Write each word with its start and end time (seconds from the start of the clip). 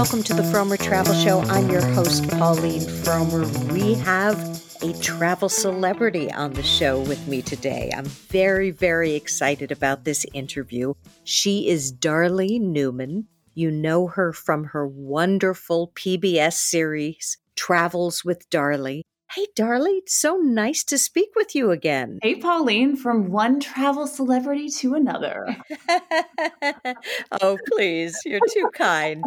welcome 0.00 0.22
to 0.22 0.32
the 0.32 0.40
Frommer 0.40 0.78
Travel 0.78 1.12
Show. 1.12 1.40
I'm 1.42 1.68
your 1.68 1.84
host, 1.84 2.26
Pauline 2.30 2.80
Frommer. 2.80 3.44
We 3.70 3.92
have 3.96 4.38
a 4.80 4.94
travel 5.02 5.50
celebrity 5.50 6.32
on 6.32 6.54
the 6.54 6.62
show 6.62 7.00
with 7.00 7.28
me 7.28 7.42
today. 7.42 7.92
I'm 7.94 8.06
very, 8.06 8.70
very 8.70 9.12
excited 9.12 9.70
about 9.70 10.04
this 10.04 10.24
interview. 10.32 10.94
She 11.24 11.68
is 11.68 11.92
Darley 11.92 12.58
Newman. 12.58 13.26
You 13.52 13.70
know 13.70 14.06
her 14.06 14.32
from 14.32 14.64
her 14.64 14.88
wonderful 14.88 15.92
PBS 15.94 16.54
series, 16.54 17.36
Travels 17.54 18.24
with 18.24 18.48
Darley. 18.48 19.02
Hey, 19.34 19.46
Darley, 19.54 20.02
so 20.08 20.38
nice 20.38 20.82
to 20.82 20.98
speak 20.98 21.28
with 21.36 21.54
you 21.54 21.70
again. 21.70 22.18
Hey, 22.20 22.34
Pauline, 22.34 22.96
from 22.96 23.30
one 23.30 23.60
travel 23.60 24.08
celebrity 24.08 24.68
to 24.78 24.94
another. 24.94 25.56
oh, 27.40 27.56
please, 27.72 28.18
you're 28.24 28.40
too 28.52 28.68
kind. 28.74 29.22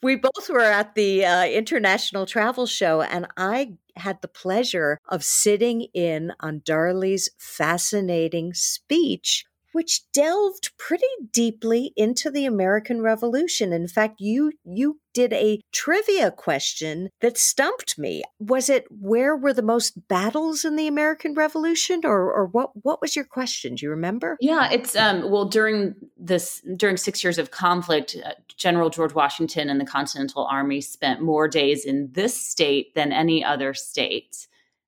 We 0.00 0.14
both 0.14 0.48
were 0.48 0.60
at 0.60 0.94
the 0.94 1.24
uh, 1.24 1.46
International 1.46 2.24
Travel 2.24 2.66
Show, 2.66 3.02
and 3.02 3.26
I 3.36 3.74
had 3.96 4.22
the 4.22 4.28
pleasure 4.28 5.00
of 5.08 5.24
sitting 5.24 5.88
in 5.92 6.34
on 6.38 6.62
Darley's 6.64 7.28
fascinating 7.36 8.54
speech 8.54 9.44
which 9.72 10.10
delved 10.12 10.70
pretty 10.78 11.06
deeply 11.30 11.92
into 11.94 12.30
the 12.30 12.46
American 12.46 13.02
Revolution. 13.02 13.72
In 13.72 13.86
fact, 13.86 14.20
you 14.20 14.52
you 14.64 14.98
did 15.18 15.32
a 15.32 15.60
trivia 15.72 16.30
question 16.30 17.10
that 17.20 17.36
stumped 17.36 17.98
me. 17.98 18.22
Was 18.38 18.70
it 18.70 18.86
where 18.88 19.36
were 19.36 19.52
the 19.52 19.62
most 19.62 20.06
battles 20.06 20.64
in 20.64 20.76
the 20.76 20.86
American 20.86 21.34
Revolution 21.34 22.02
or 22.04 22.32
or 22.32 22.46
what 22.46 22.70
what 22.84 23.00
was 23.00 23.16
your 23.16 23.24
question? 23.24 23.74
Do 23.74 23.84
you 23.84 23.90
remember? 23.90 24.36
Yeah, 24.40 24.70
it's 24.70 24.94
um 24.94 25.28
well 25.28 25.46
during 25.46 25.96
this 26.16 26.62
during 26.76 26.96
6 26.96 27.24
years 27.24 27.36
of 27.36 27.50
conflict, 27.50 28.14
uh, 28.24 28.34
General 28.56 28.90
George 28.90 29.12
Washington 29.12 29.68
and 29.68 29.80
the 29.80 29.84
Continental 29.84 30.46
Army 30.46 30.80
spent 30.80 31.20
more 31.20 31.48
days 31.48 31.84
in 31.84 32.10
this 32.12 32.40
state 32.40 32.94
than 32.94 33.10
any 33.10 33.42
other 33.42 33.74
state. 33.74 34.46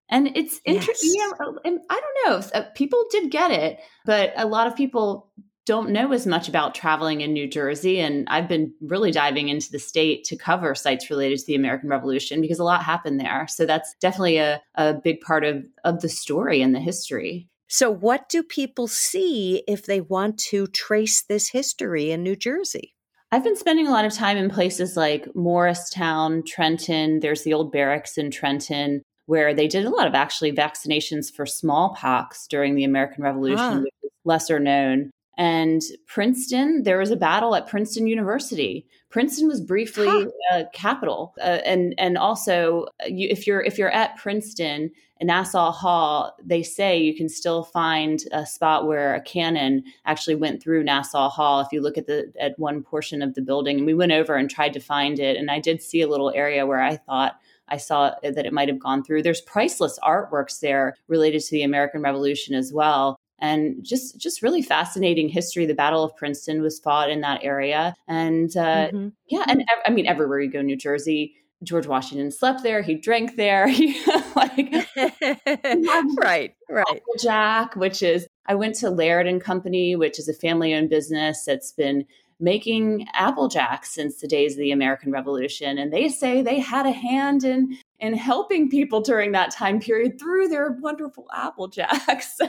And 0.08 0.28
it's 0.36 0.60
interesting. 0.64 1.10
Yes. 1.12 1.32
You 1.64 1.72
know, 1.72 1.80
I 1.90 2.00
don't 2.00 2.16
know. 2.24 2.48
Uh, 2.54 2.64
people 2.76 3.04
did 3.10 3.32
get 3.32 3.50
it, 3.50 3.80
but 4.04 4.32
a 4.36 4.46
lot 4.46 4.68
of 4.68 4.76
people 4.76 5.32
don't 5.66 5.90
know 5.90 6.12
as 6.12 6.26
much 6.26 6.48
about 6.48 6.74
traveling 6.74 7.20
in 7.20 7.32
New 7.32 7.46
Jersey. 7.46 8.00
And 8.00 8.26
I've 8.28 8.48
been 8.48 8.72
really 8.80 9.10
diving 9.10 9.48
into 9.48 9.70
the 9.70 9.78
state 9.78 10.24
to 10.24 10.36
cover 10.36 10.74
sites 10.74 11.10
related 11.10 11.38
to 11.38 11.46
the 11.46 11.54
American 11.54 11.88
Revolution 11.88 12.40
because 12.40 12.58
a 12.58 12.64
lot 12.64 12.82
happened 12.82 13.20
there. 13.20 13.46
So 13.48 13.66
that's 13.66 13.94
definitely 14.00 14.38
a, 14.38 14.60
a 14.74 14.94
big 14.94 15.20
part 15.20 15.44
of, 15.44 15.64
of 15.84 16.00
the 16.00 16.08
story 16.08 16.62
and 16.62 16.74
the 16.74 16.80
history. 16.80 17.48
So, 17.72 17.88
what 17.88 18.28
do 18.28 18.42
people 18.42 18.88
see 18.88 19.62
if 19.68 19.86
they 19.86 20.00
want 20.00 20.38
to 20.48 20.66
trace 20.66 21.22
this 21.22 21.50
history 21.50 22.10
in 22.10 22.24
New 22.24 22.34
Jersey? 22.34 22.96
I've 23.30 23.44
been 23.44 23.54
spending 23.54 23.86
a 23.86 23.92
lot 23.92 24.04
of 24.04 24.12
time 24.12 24.36
in 24.36 24.50
places 24.50 24.96
like 24.96 25.28
Morristown, 25.36 26.42
Trenton. 26.44 27.20
There's 27.20 27.44
the 27.44 27.54
old 27.54 27.70
barracks 27.70 28.18
in 28.18 28.32
Trenton 28.32 29.02
where 29.26 29.54
they 29.54 29.68
did 29.68 29.84
a 29.84 29.90
lot 29.90 30.08
of 30.08 30.14
actually 30.16 30.50
vaccinations 30.50 31.32
for 31.32 31.46
smallpox 31.46 32.48
during 32.48 32.74
the 32.74 32.82
American 32.82 33.22
Revolution, 33.22 33.58
huh. 33.58 33.80
which 33.82 33.94
is 34.02 34.10
lesser 34.24 34.58
known. 34.58 35.12
And 35.40 35.80
Princeton, 36.06 36.82
there 36.82 36.98
was 36.98 37.10
a 37.10 37.16
battle 37.16 37.54
at 37.54 37.66
Princeton 37.66 38.06
University. 38.06 38.86
Princeton 39.08 39.48
was 39.48 39.62
briefly 39.62 40.06
huh. 40.06 40.26
a 40.52 40.64
capital, 40.74 41.32
uh, 41.40 41.60
and 41.64 41.94
and 41.96 42.18
also 42.18 42.84
uh, 43.02 43.06
you, 43.06 43.26
if 43.30 43.46
you're 43.46 43.62
if 43.62 43.78
you're 43.78 43.88
at 43.88 44.18
Princeton 44.18 44.90
in 45.18 45.26
Nassau 45.28 45.70
Hall, 45.70 46.36
they 46.44 46.62
say 46.62 46.98
you 46.98 47.16
can 47.16 47.30
still 47.30 47.64
find 47.64 48.22
a 48.32 48.44
spot 48.44 48.86
where 48.86 49.14
a 49.14 49.22
cannon 49.22 49.82
actually 50.04 50.34
went 50.34 50.62
through 50.62 50.84
Nassau 50.84 51.30
Hall. 51.30 51.62
If 51.62 51.68
you 51.72 51.80
look 51.80 51.96
at 51.96 52.06
the 52.06 52.30
at 52.38 52.58
one 52.58 52.82
portion 52.82 53.22
of 53.22 53.32
the 53.32 53.40
building, 53.40 53.78
and 53.78 53.86
we 53.86 53.94
went 53.94 54.12
over 54.12 54.34
and 54.34 54.50
tried 54.50 54.74
to 54.74 54.80
find 54.80 55.18
it, 55.18 55.38
and 55.38 55.50
I 55.50 55.58
did 55.58 55.80
see 55.80 56.02
a 56.02 56.08
little 56.08 56.32
area 56.32 56.66
where 56.66 56.82
I 56.82 56.96
thought 56.96 57.40
I 57.70 57.78
saw 57.78 58.14
that 58.22 58.44
it 58.44 58.52
might 58.52 58.68
have 58.68 58.78
gone 58.78 59.02
through. 59.02 59.22
There's 59.22 59.40
priceless 59.40 59.98
artworks 60.02 60.60
there 60.60 60.96
related 61.08 61.40
to 61.44 61.52
the 61.52 61.62
American 61.62 62.02
Revolution 62.02 62.54
as 62.54 62.74
well 62.74 63.18
and 63.40 63.84
just 63.84 64.18
just 64.18 64.42
really 64.42 64.62
fascinating 64.62 65.28
history. 65.28 65.66
The 65.66 65.74
Battle 65.74 66.04
of 66.04 66.16
Princeton 66.16 66.62
was 66.62 66.78
fought 66.78 67.10
in 67.10 67.20
that 67.22 67.42
area, 67.42 67.94
and 68.06 68.54
uh, 68.56 68.88
mm-hmm. 68.88 69.08
yeah, 69.28 69.44
and 69.48 69.64
I 69.84 69.90
mean 69.90 70.06
everywhere 70.06 70.40
you 70.40 70.50
go, 70.50 70.62
New 70.62 70.76
Jersey. 70.76 71.36
George 71.62 71.86
Washington 71.86 72.30
slept 72.30 72.62
there. 72.62 72.80
He 72.80 72.94
drank 72.94 73.36
there. 73.36 73.68
He 73.80 74.00
like 74.34 74.72
right, 76.18 76.54
right. 76.70 77.02
Jack, 77.20 77.76
which 77.76 78.02
is 78.02 78.26
I 78.46 78.54
went 78.54 78.76
to 78.76 78.90
Laird 78.90 79.26
and 79.26 79.40
Company, 79.40 79.94
which 79.94 80.18
is 80.18 80.28
a 80.28 80.34
family-owned 80.34 80.88
business 80.88 81.44
that's 81.44 81.72
been 81.72 82.06
making 82.40 83.06
Applejack 83.14 83.84
since 83.84 84.20
the 84.20 84.28
days 84.28 84.52
of 84.54 84.58
the 84.58 84.72
American 84.72 85.12
Revolution. 85.12 85.78
And 85.78 85.92
they 85.92 86.08
say 86.08 86.42
they 86.42 86.58
had 86.58 86.86
a 86.86 86.92
hand 86.92 87.44
in 87.44 87.76
in 87.98 88.14
helping 88.14 88.70
people 88.70 89.02
during 89.02 89.32
that 89.32 89.50
time 89.50 89.78
period 89.78 90.18
through 90.18 90.48
their 90.48 90.70
wonderful 90.80 91.26
Applejack. 91.34 92.22
So 92.40 92.48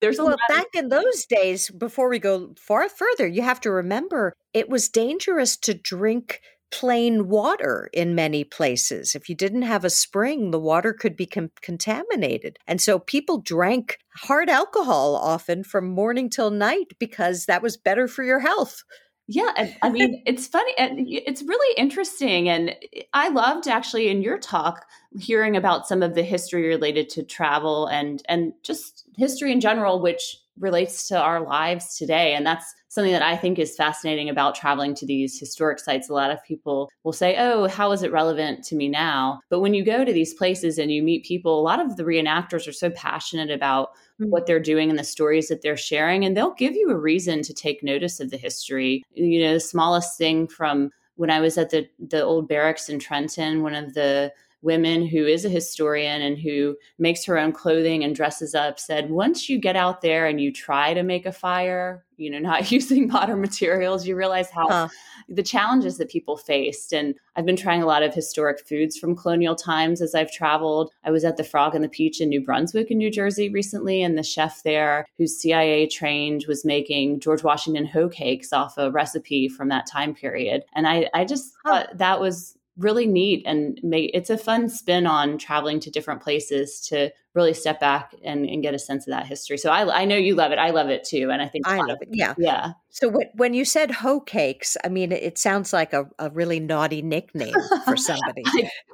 there's 0.00 0.18
a 0.18 0.24
well, 0.24 0.36
back 0.48 0.66
of- 0.74 0.84
in 0.84 0.88
those 0.88 1.26
days, 1.26 1.70
before 1.70 2.08
we 2.08 2.18
go 2.18 2.54
far 2.58 2.88
further, 2.88 3.26
you 3.26 3.42
have 3.42 3.60
to 3.62 3.70
remember 3.70 4.32
it 4.54 4.68
was 4.68 4.88
dangerous 4.88 5.56
to 5.58 5.74
drink 5.74 6.40
plain 6.72 7.28
water 7.28 7.88
in 7.92 8.14
many 8.14 8.44
places. 8.44 9.14
If 9.14 9.28
you 9.28 9.34
didn't 9.34 9.62
have 9.62 9.84
a 9.84 9.90
spring, 9.90 10.50
the 10.50 10.58
water 10.58 10.92
could 10.92 11.16
be 11.16 11.26
com- 11.26 11.50
contaminated. 11.62 12.58
And 12.66 12.80
so 12.80 12.98
people 12.98 13.38
drank 13.38 13.98
hard 14.16 14.50
alcohol 14.50 15.16
often 15.16 15.62
from 15.64 15.88
morning 15.88 16.28
till 16.28 16.50
night 16.50 16.92
because 16.98 17.46
that 17.46 17.62
was 17.62 17.76
better 17.76 18.08
for 18.08 18.24
your 18.24 18.40
health. 18.40 18.82
Yeah, 19.28 19.70
I 19.82 19.88
mean, 19.90 20.22
it's 20.26 20.46
funny 20.46 20.72
and 20.78 21.00
it's 21.08 21.42
really 21.42 21.74
interesting 21.76 22.48
and 22.48 22.70
eh, 22.94 23.02
I 23.12 23.28
loved 23.28 23.66
actually 23.66 24.08
in 24.08 24.22
your 24.22 24.38
talk 24.38 24.86
hearing 25.18 25.56
about 25.56 25.88
some 25.88 26.02
of 26.02 26.14
the 26.14 26.22
history 26.22 26.66
related 26.68 27.08
to 27.10 27.22
travel 27.22 27.86
and 27.86 28.22
and 28.28 28.52
just 28.62 29.04
history 29.16 29.50
in 29.52 29.60
general 29.60 30.00
which 30.00 30.38
relates 30.58 31.08
to 31.08 31.20
our 31.20 31.40
lives 31.40 31.96
today 31.96 32.34
and 32.34 32.46
that's 32.46 32.74
something 32.96 33.12
that 33.12 33.22
I 33.22 33.36
think 33.36 33.58
is 33.58 33.76
fascinating 33.76 34.30
about 34.30 34.54
traveling 34.54 34.94
to 34.94 35.06
these 35.06 35.38
historic 35.38 35.78
sites. 35.78 36.08
A 36.08 36.14
lot 36.14 36.30
of 36.30 36.42
people 36.44 36.90
will 37.04 37.12
say, 37.12 37.36
"Oh, 37.38 37.68
how 37.68 37.92
is 37.92 38.02
it 38.02 38.10
relevant 38.10 38.64
to 38.64 38.74
me 38.74 38.88
now?" 38.88 39.40
But 39.50 39.60
when 39.60 39.74
you 39.74 39.84
go 39.84 40.04
to 40.04 40.12
these 40.12 40.32
places 40.32 40.78
and 40.78 40.90
you 40.90 41.02
meet 41.02 41.26
people, 41.26 41.60
a 41.60 41.62
lot 41.62 41.78
of 41.78 41.96
the 41.96 42.04
reenactors 42.04 42.66
are 42.66 42.72
so 42.72 42.88
passionate 42.90 43.50
about 43.50 43.90
mm-hmm. 43.90 44.30
what 44.30 44.46
they're 44.46 44.58
doing 44.58 44.88
and 44.88 44.98
the 44.98 45.04
stories 45.04 45.48
that 45.48 45.60
they're 45.60 45.76
sharing 45.76 46.24
and 46.24 46.34
they'll 46.34 46.54
give 46.54 46.74
you 46.74 46.90
a 46.90 46.98
reason 46.98 47.42
to 47.42 47.52
take 47.52 47.82
notice 47.82 48.18
of 48.18 48.30
the 48.30 48.38
history. 48.38 49.04
You 49.12 49.44
know, 49.44 49.52
the 49.52 49.60
smallest 49.60 50.16
thing 50.16 50.48
from 50.48 50.90
when 51.16 51.30
I 51.30 51.40
was 51.40 51.58
at 51.58 51.70
the 51.70 51.86
the 51.98 52.24
old 52.24 52.48
barracks 52.48 52.88
in 52.88 52.98
Trenton, 52.98 53.62
one 53.62 53.74
of 53.74 53.92
the 53.92 54.32
women 54.66 55.06
who 55.06 55.24
is 55.24 55.44
a 55.44 55.48
historian 55.48 56.20
and 56.20 56.38
who 56.38 56.76
makes 56.98 57.24
her 57.24 57.38
own 57.38 57.52
clothing 57.52 58.02
and 58.02 58.16
dresses 58.16 58.52
up 58.52 58.80
said 58.80 59.08
once 59.08 59.48
you 59.48 59.58
get 59.58 59.76
out 59.76 60.02
there 60.02 60.26
and 60.26 60.40
you 60.40 60.52
try 60.52 60.92
to 60.92 61.04
make 61.04 61.24
a 61.24 61.32
fire 61.32 62.04
you 62.16 62.28
know 62.28 62.38
not 62.50 62.70
using 62.70 63.06
modern 63.06 63.40
materials 63.40 64.06
you 64.06 64.16
realize 64.16 64.50
how 64.50 64.68
huh. 64.68 64.88
the 65.28 65.42
challenges 65.42 65.98
that 65.98 66.10
people 66.10 66.36
faced 66.36 66.92
and 66.92 67.14
i've 67.36 67.46
been 67.46 67.56
trying 67.56 67.80
a 67.80 67.86
lot 67.86 68.02
of 68.02 68.12
historic 68.12 68.66
foods 68.66 68.98
from 68.98 69.14
colonial 69.14 69.54
times 69.54 70.02
as 70.02 70.16
i've 70.16 70.32
traveled 70.32 70.90
i 71.04 71.10
was 71.12 71.24
at 71.24 71.36
the 71.36 71.44
frog 71.44 71.74
and 71.74 71.84
the 71.84 71.88
peach 71.88 72.20
in 72.20 72.28
new 72.28 72.44
brunswick 72.44 72.90
in 72.90 72.98
new 72.98 73.10
jersey 73.10 73.48
recently 73.48 74.02
and 74.02 74.18
the 74.18 74.22
chef 74.22 74.64
there 74.64 75.06
who's 75.16 75.40
cia 75.40 75.86
trained 75.86 76.44
was 76.48 76.64
making 76.64 77.20
george 77.20 77.44
washington 77.44 77.86
hoe 77.86 78.08
cakes 78.08 78.52
off 78.52 78.76
a 78.76 78.90
recipe 78.90 79.48
from 79.48 79.68
that 79.68 79.86
time 79.86 80.12
period 80.12 80.64
and 80.74 80.88
i, 80.88 81.08
I 81.14 81.24
just 81.24 81.54
huh. 81.64 81.84
thought 81.84 81.98
that 81.98 82.20
was 82.20 82.55
really 82.76 83.06
neat 83.06 83.42
and 83.46 83.80
it's 83.82 84.30
a 84.30 84.38
fun 84.38 84.68
spin 84.68 85.06
on 85.06 85.38
traveling 85.38 85.80
to 85.80 85.90
different 85.90 86.22
places 86.22 86.80
to 86.80 87.10
really 87.36 87.54
step 87.54 87.78
back 87.78 88.14
and, 88.24 88.48
and 88.48 88.62
get 88.62 88.74
a 88.74 88.78
sense 88.78 89.06
of 89.06 89.12
that 89.12 89.26
history. 89.26 89.58
So 89.58 89.70
I, 89.70 90.02
I 90.02 90.04
know 90.06 90.16
you 90.16 90.34
love 90.34 90.52
it. 90.52 90.58
I 90.58 90.70
love 90.70 90.88
it 90.88 91.04
too. 91.04 91.30
And 91.30 91.42
I 91.42 91.46
think 91.46 91.68
I 91.68 91.76
love 91.76 91.98
it. 92.00 92.08
Yeah. 92.10 92.34
Yeah. 92.38 92.72
So 92.96 93.12
when 93.34 93.52
you 93.52 93.66
said 93.66 93.90
hoe 93.90 94.20
cakes, 94.20 94.74
I 94.82 94.88
mean, 94.88 95.12
it 95.12 95.36
sounds 95.36 95.74
like 95.74 95.92
a, 95.92 96.06
a 96.18 96.30
really 96.30 96.60
naughty 96.60 97.02
nickname 97.02 97.52
for 97.84 97.94
somebody. 97.96 98.42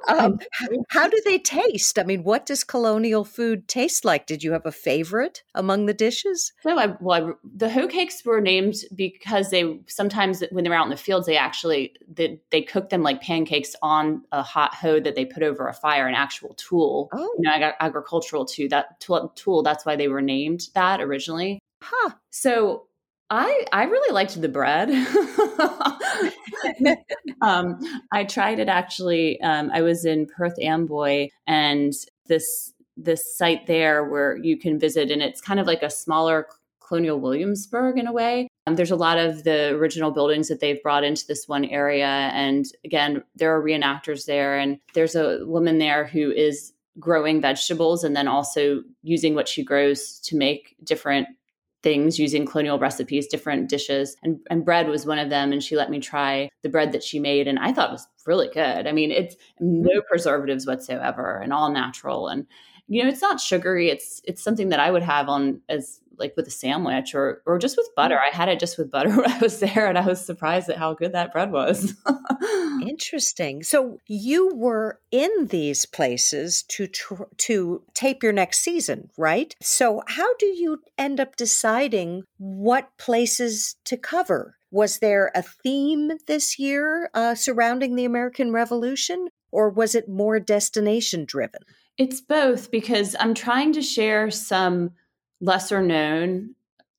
um, 0.09 0.39
how 0.89 1.07
do 1.07 1.21
they 1.23 1.39
taste? 1.39 1.97
I 1.97 2.03
mean, 2.03 2.23
what 2.23 2.45
does 2.45 2.65
colonial 2.65 3.23
food 3.23 3.69
taste 3.69 4.03
like? 4.03 4.25
Did 4.25 4.43
you 4.43 4.51
have 4.51 4.65
a 4.65 4.73
favorite 4.73 5.43
among 5.55 5.85
the 5.85 5.93
dishes? 5.93 6.51
No, 6.65 6.77
I, 6.77 6.97
well, 6.99 7.29
I, 7.29 7.31
the 7.55 7.69
hoe 7.69 7.87
cakes 7.87 8.25
were 8.25 8.41
named 8.41 8.75
because 8.93 9.51
they 9.51 9.79
sometimes 9.87 10.43
when 10.51 10.65
they're 10.65 10.73
out 10.73 10.83
in 10.83 10.89
the 10.89 10.97
fields, 10.97 11.25
they 11.25 11.37
actually 11.37 11.93
they, 12.13 12.41
they 12.51 12.61
cook 12.61 12.89
them 12.89 13.03
like 13.03 13.21
pancakes 13.21 13.73
on 13.81 14.23
a 14.33 14.43
hot 14.43 14.75
hoe 14.75 14.99
that 14.99 15.15
they 15.15 15.23
put 15.23 15.43
over 15.43 15.69
a 15.69 15.73
fire, 15.73 16.09
an 16.09 16.15
actual 16.15 16.55
tool. 16.55 17.07
Oh. 17.13 17.35
You 17.39 17.49
know, 17.49 17.71
agricultural 17.79 18.32
to 18.43 18.67
that 18.69 18.99
tool. 18.99 19.63
That's 19.63 19.85
why 19.85 19.95
they 19.95 20.07
were 20.07 20.21
named 20.21 20.67
that 20.73 21.01
originally. 21.01 21.59
Huh. 21.81 22.11
So 22.31 22.87
I 23.29 23.65
I 23.71 23.83
really 23.83 24.13
liked 24.13 24.39
the 24.39 24.49
bread. 24.49 24.89
um, 27.41 27.79
I 28.11 28.23
tried 28.23 28.59
it 28.59 28.67
actually. 28.67 29.39
Um, 29.41 29.69
I 29.73 29.81
was 29.81 30.05
in 30.05 30.25
Perth 30.25 30.59
Amboy, 30.59 31.29
and 31.47 31.93
this 32.27 32.73
this 32.97 33.37
site 33.37 33.67
there 33.67 34.03
where 34.03 34.37
you 34.37 34.57
can 34.57 34.79
visit, 34.79 35.11
and 35.11 35.21
it's 35.21 35.41
kind 35.41 35.59
of 35.59 35.67
like 35.67 35.83
a 35.83 35.89
smaller 35.89 36.47
Colonial 36.93 37.19
Williamsburg 37.19 37.97
in 37.97 38.07
a 38.07 38.11
way. 38.11 38.47
Um, 38.67 38.75
there's 38.75 38.91
a 38.91 38.95
lot 38.95 39.17
of 39.17 39.43
the 39.43 39.69
original 39.69 40.11
buildings 40.11 40.47
that 40.47 40.59
they've 40.59 40.81
brought 40.83 41.03
into 41.03 41.25
this 41.27 41.47
one 41.47 41.65
area. 41.65 42.05
And 42.05 42.65
again, 42.85 43.23
there 43.35 43.55
are 43.55 43.63
reenactors 43.63 44.25
there. 44.25 44.57
And 44.57 44.79
there's 44.93 45.15
a 45.15 45.39
woman 45.45 45.79
there 45.79 46.05
who 46.05 46.31
is 46.31 46.71
growing 46.99 47.41
vegetables 47.41 48.03
and 48.03 48.15
then 48.15 48.27
also 48.27 48.83
using 49.01 49.35
what 49.35 49.47
she 49.47 49.63
grows 49.63 50.19
to 50.19 50.35
make 50.35 50.75
different 50.83 51.27
things 51.83 52.17
using 52.17 52.45
colonial 52.45 52.79
recipes, 52.79 53.27
different 53.27 53.69
dishes. 53.69 54.15
And, 54.23 54.39
and 54.49 54.65
bread 54.65 54.87
was 54.87 55.05
one 55.05 55.19
of 55.19 55.29
them. 55.29 55.51
And 55.51 55.61
she 55.61 55.75
let 55.75 55.91
me 55.91 55.99
try 55.99 56.49
the 56.61 56.69
bread 56.69 56.93
that 56.93 57.03
she 57.03 57.19
made. 57.19 57.47
And 57.47 57.59
I 57.59 57.73
thought 57.73 57.89
it 57.89 57.93
was 57.93 58.07
really 58.25 58.49
good. 58.53 58.87
I 58.87 58.93
mean, 58.93 59.11
it's 59.11 59.35
no 59.59 59.89
mm-hmm. 59.89 59.99
preservatives 60.07 60.65
whatsoever 60.65 61.37
and 61.37 61.51
all 61.51 61.69
natural. 61.71 62.29
And, 62.29 62.47
you 62.87 63.03
know, 63.03 63.09
it's 63.09 63.21
not 63.21 63.41
sugary. 63.41 63.89
It's, 63.89 64.21
it's 64.23 64.41
something 64.41 64.69
that 64.69 64.79
I 64.79 64.91
would 64.91 65.03
have 65.03 65.27
on 65.27 65.61
as 65.67 65.99
like 66.17 66.33
with 66.35 66.47
a 66.47 66.51
sandwich 66.51 67.15
or 67.15 67.41
or 67.45 67.57
just 67.59 67.77
with 67.77 67.89
butter. 67.95 68.15
Mm. 68.15 68.31
I 68.31 68.35
had 68.35 68.49
it 68.49 68.59
just 68.59 68.77
with 68.77 68.91
butter 68.91 69.09
when 69.15 69.29
I 69.29 69.37
was 69.39 69.59
there, 69.59 69.87
and 69.87 69.97
I 69.97 70.05
was 70.05 70.25
surprised 70.25 70.69
at 70.69 70.77
how 70.77 70.93
good 70.93 71.13
that 71.13 71.31
bread 71.31 71.51
was. 71.51 71.95
Interesting. 72.81 73.63
So 73.63 73.97
you 74.07 74.53
were 74.55 74.99
in 75.11 75.47
these 75.47 75.85
places 75.85 76.63
to 76.69 76.87
tr- 76.87 77.23
to 77.37 77.83
tape 77.93 78.23
your 78.23 78.33
next 78.33 78.59
season, 78.59 79.09
right? 79.17 79.55
So 79.61 80.01
how 80.07 80.35
do 80.35 80.47
you 80.47 80.79
end 80.97 81.19
up 81.19 81.35
deciding 81.35 82.23
what 82.37 82.89
places 82.97 83.75
to 83.85 83.97
cover? 83.97 84.57
Was 84.71 84.99
there 84.99 85.31
a 85.35 85.43
theme 85.43 86.13
this 86.25 86.57
year 86.57 87.09
uh, 87.13 87.35
surrounding 87.35 87.95
the 87.95 88.05
American 88.05 88.51
Revolution, 88.51 89.27
or 89.51 89.69
was 89.69 89.93
it 89.93 90.09
more 90.09 90.39
destination 90.39 91.25
driven? 91.25 91.61
It's 91.97 92.21
both 92.21 92.71
because 92.71 93.15
I'm 93.19 93.35
trying 93.35 93.73
to 93.73 93.81
share 93.81 94.31
some 94.31 94.91
lesser 95.43 95.81
known 95.81 96.55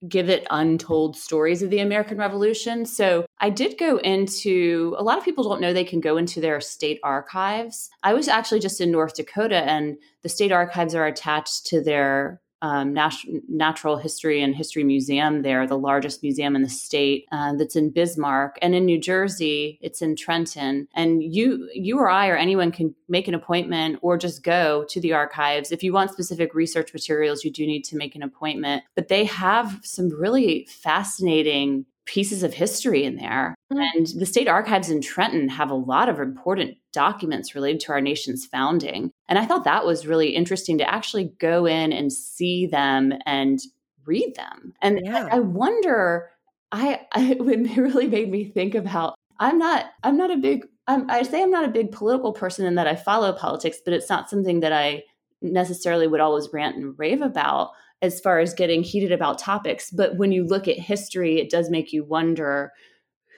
give 0.09 0.29
it 0.29 0.47
untold 0.51 1.17
stories 1.17 1.63
of 1.63 1.71
the 1.71 1.79
American 1.79 2.19
Revolution. 2.19 2.85
So 2.85 3.25
I 3.39 3.51
did 3.51 3.79
go 3.79 3.97
into 3.99 4.95
a 4.99 5.03
lot 5.03 5.19
of 5.19 5.25
people 5.25 5.45
don't 5.45 5.61
know 5.61 5.73
they 5.73 5.85
can 5.85 6.01
go 6.01 6.17
into 6.17 6.41
their 6.41 6.61
state 6.61 7.01
archives. 7.03 7.89
I 8.03 8.13
was 8.15 8.29
actually 8.29 8.61
just 8.61 8.81
in 8.81 8.91
North 8.91 9.15
Dakota 9.15 9.57
and 9.57 9.97
the 10.23 10.29
state 10.29 10.53
archives 10.53 10.95
are 10.95 11.07
attached 11.07 11.67
to 11.67 11.83
their 11.83 12.41
um, 12.65 12.95
Nat- 12.95 13.27
Natural 13.47 13.99
History 13.99 14.43
and 14.43 14.57
History 14.57 14.85
Museum 14.85 15.43
there, 15.43 15.67
the 15.67 15.77
largest 15.77 16.23
museum 16.23 16.57
in 16.57 16.63
the 16.63 16.69
state 16.71 17.27
uh, 17.31 17.53
that's 17.53 17.77
in 17.77 17.91
Bismarck. 17.91 18.57
And 18.63 18.75
in 18.75 18.87
New 18.87 18.99
Jersey, 18.99 19.79
it's 19.83 20.01
in 20.01 20.17
Trenton. 20.17 20.89
And 20.95 21.23
you, 21.23 21.69
you 21.75 21.99
or 21.99 22.09
I 22.09 22.29
or 22.29 22.37
anyone 22.37 22.73
can 22.73 22.95
make 23.07 23.29
an 23.29 23.35
appointment 23.35 23.99
or 24.01 24.17
just 24.17 24.43
go 24.43 24.85
to 24.89 24.99
the 24.99 25.13
archives. 25.13 25.73
If 25.73 25.83
you 25.83 25.93
want 25.93 26.11
specific 26.11 26.55
research 26.55 26.95
materials, 26.95 27.45
you 27.45 27.53
do 27.53 27.67
need 27.67 27.85
to 27.85 27.97
make 27.97 28.17
an 28.17 28.23
appointment. 28.23 28.83
But 28.95 29.09
they 29.09 29.25
have 29.27 29.81
some 29.83 30.09
really 30.09 30.67
fascinating 30.71 31.85
pieces 32.07 32.43
of 32.43 32.55
history 32.55 33.05
in 33.05 33.17
there. 33.17 33.55
Mm-hmm. 33.71 33.99
And 33.99 34.07
the 34.07 34.27
state 34.27 34.49
archives 34.49 34.89
in 34.89 35.03
Trenton 35.03 35.51
have 35.51 35.71
a 35.71 35.75
lot 35.75 36.09
of 36.09 36.19
important 36.19 36.79
documents 36.95 37.55
related 37.55 37.81
to 37.81 37.93
our 37.93 38.01
nation's 38.01 38.47
founding. 38.47 39.11
And 39.29 39.39
I 39.39 39.45
thought 39.45 39.65
that 39.65 39.85
was 39.85 40.07
really 40.07 40.31
interesting 40.31 40.79
to 40.79 40.89
actually 40.89 41.33
go 41.39 41.67
in 41.67 41.93
and 41.93 42.13
see 42.13 42.67
them 42.67 43.13
and 43.27 43.61
read 44.07 44.35
them. 44.37 44.73
And 44.81 45.01
yeah. 45.05 45.29
I 45.31 45.41
wonder, 45.41 46.31
I, 46.73 47.01
I 47.13 47.33
it 47.39 47.77
really 47.77 48.09
made 48.09 48.31
me 48.31 48.45
think 48.45 48.75
about 48.75 49.15
I'm 49.39 49.59
not 49.59 49.87
I'm 50.03 50.17
not 50.17 50.31
a 50.31 50.37
big 50.37 50.67
I'm, 50.87 51.11
I 51.11 51.23
say 51.23 51.43
I'm 51.43 51.51
not 51.51 51.65
a 51.65 51.73
big 51.73 51.93
political 51.93 52.33
person 52.33 52.67
in 52.67 52.75
that 52.77 52.87
I 52.87 52.95
follow 52.95 53.33
politics, 53.33 53.79
but 53.85 53.95
it's 53.95 54.09
not 54.09 54.31
something 54.31 54.61
that 54.61 54.73
I 54.73 55.03
necessarily 55.41 56.07
would 56.07 56.21
always 56.21 56.49
rant 56.53 56.77
and 56.77 56.99
rave 56.99 57.23
about 57.23 57.71
as 58.03 58.21
far 58.21 58.39
as 58.39 58.53
getting 58.55 58.83
heated 58.83 59.13
about 59.13 59.39
topics. 59.39 59.91
But 59.91 60.17
when 60.17 60.31
you 60.31 60.45
look 60.47 60.69
at 60.69 60.79
history, 60.79 61.41
it 61.41 61.51
does 61.51 61.71
make 61.71 61.93
you 61.93 62.05
wonder 62.05 62.73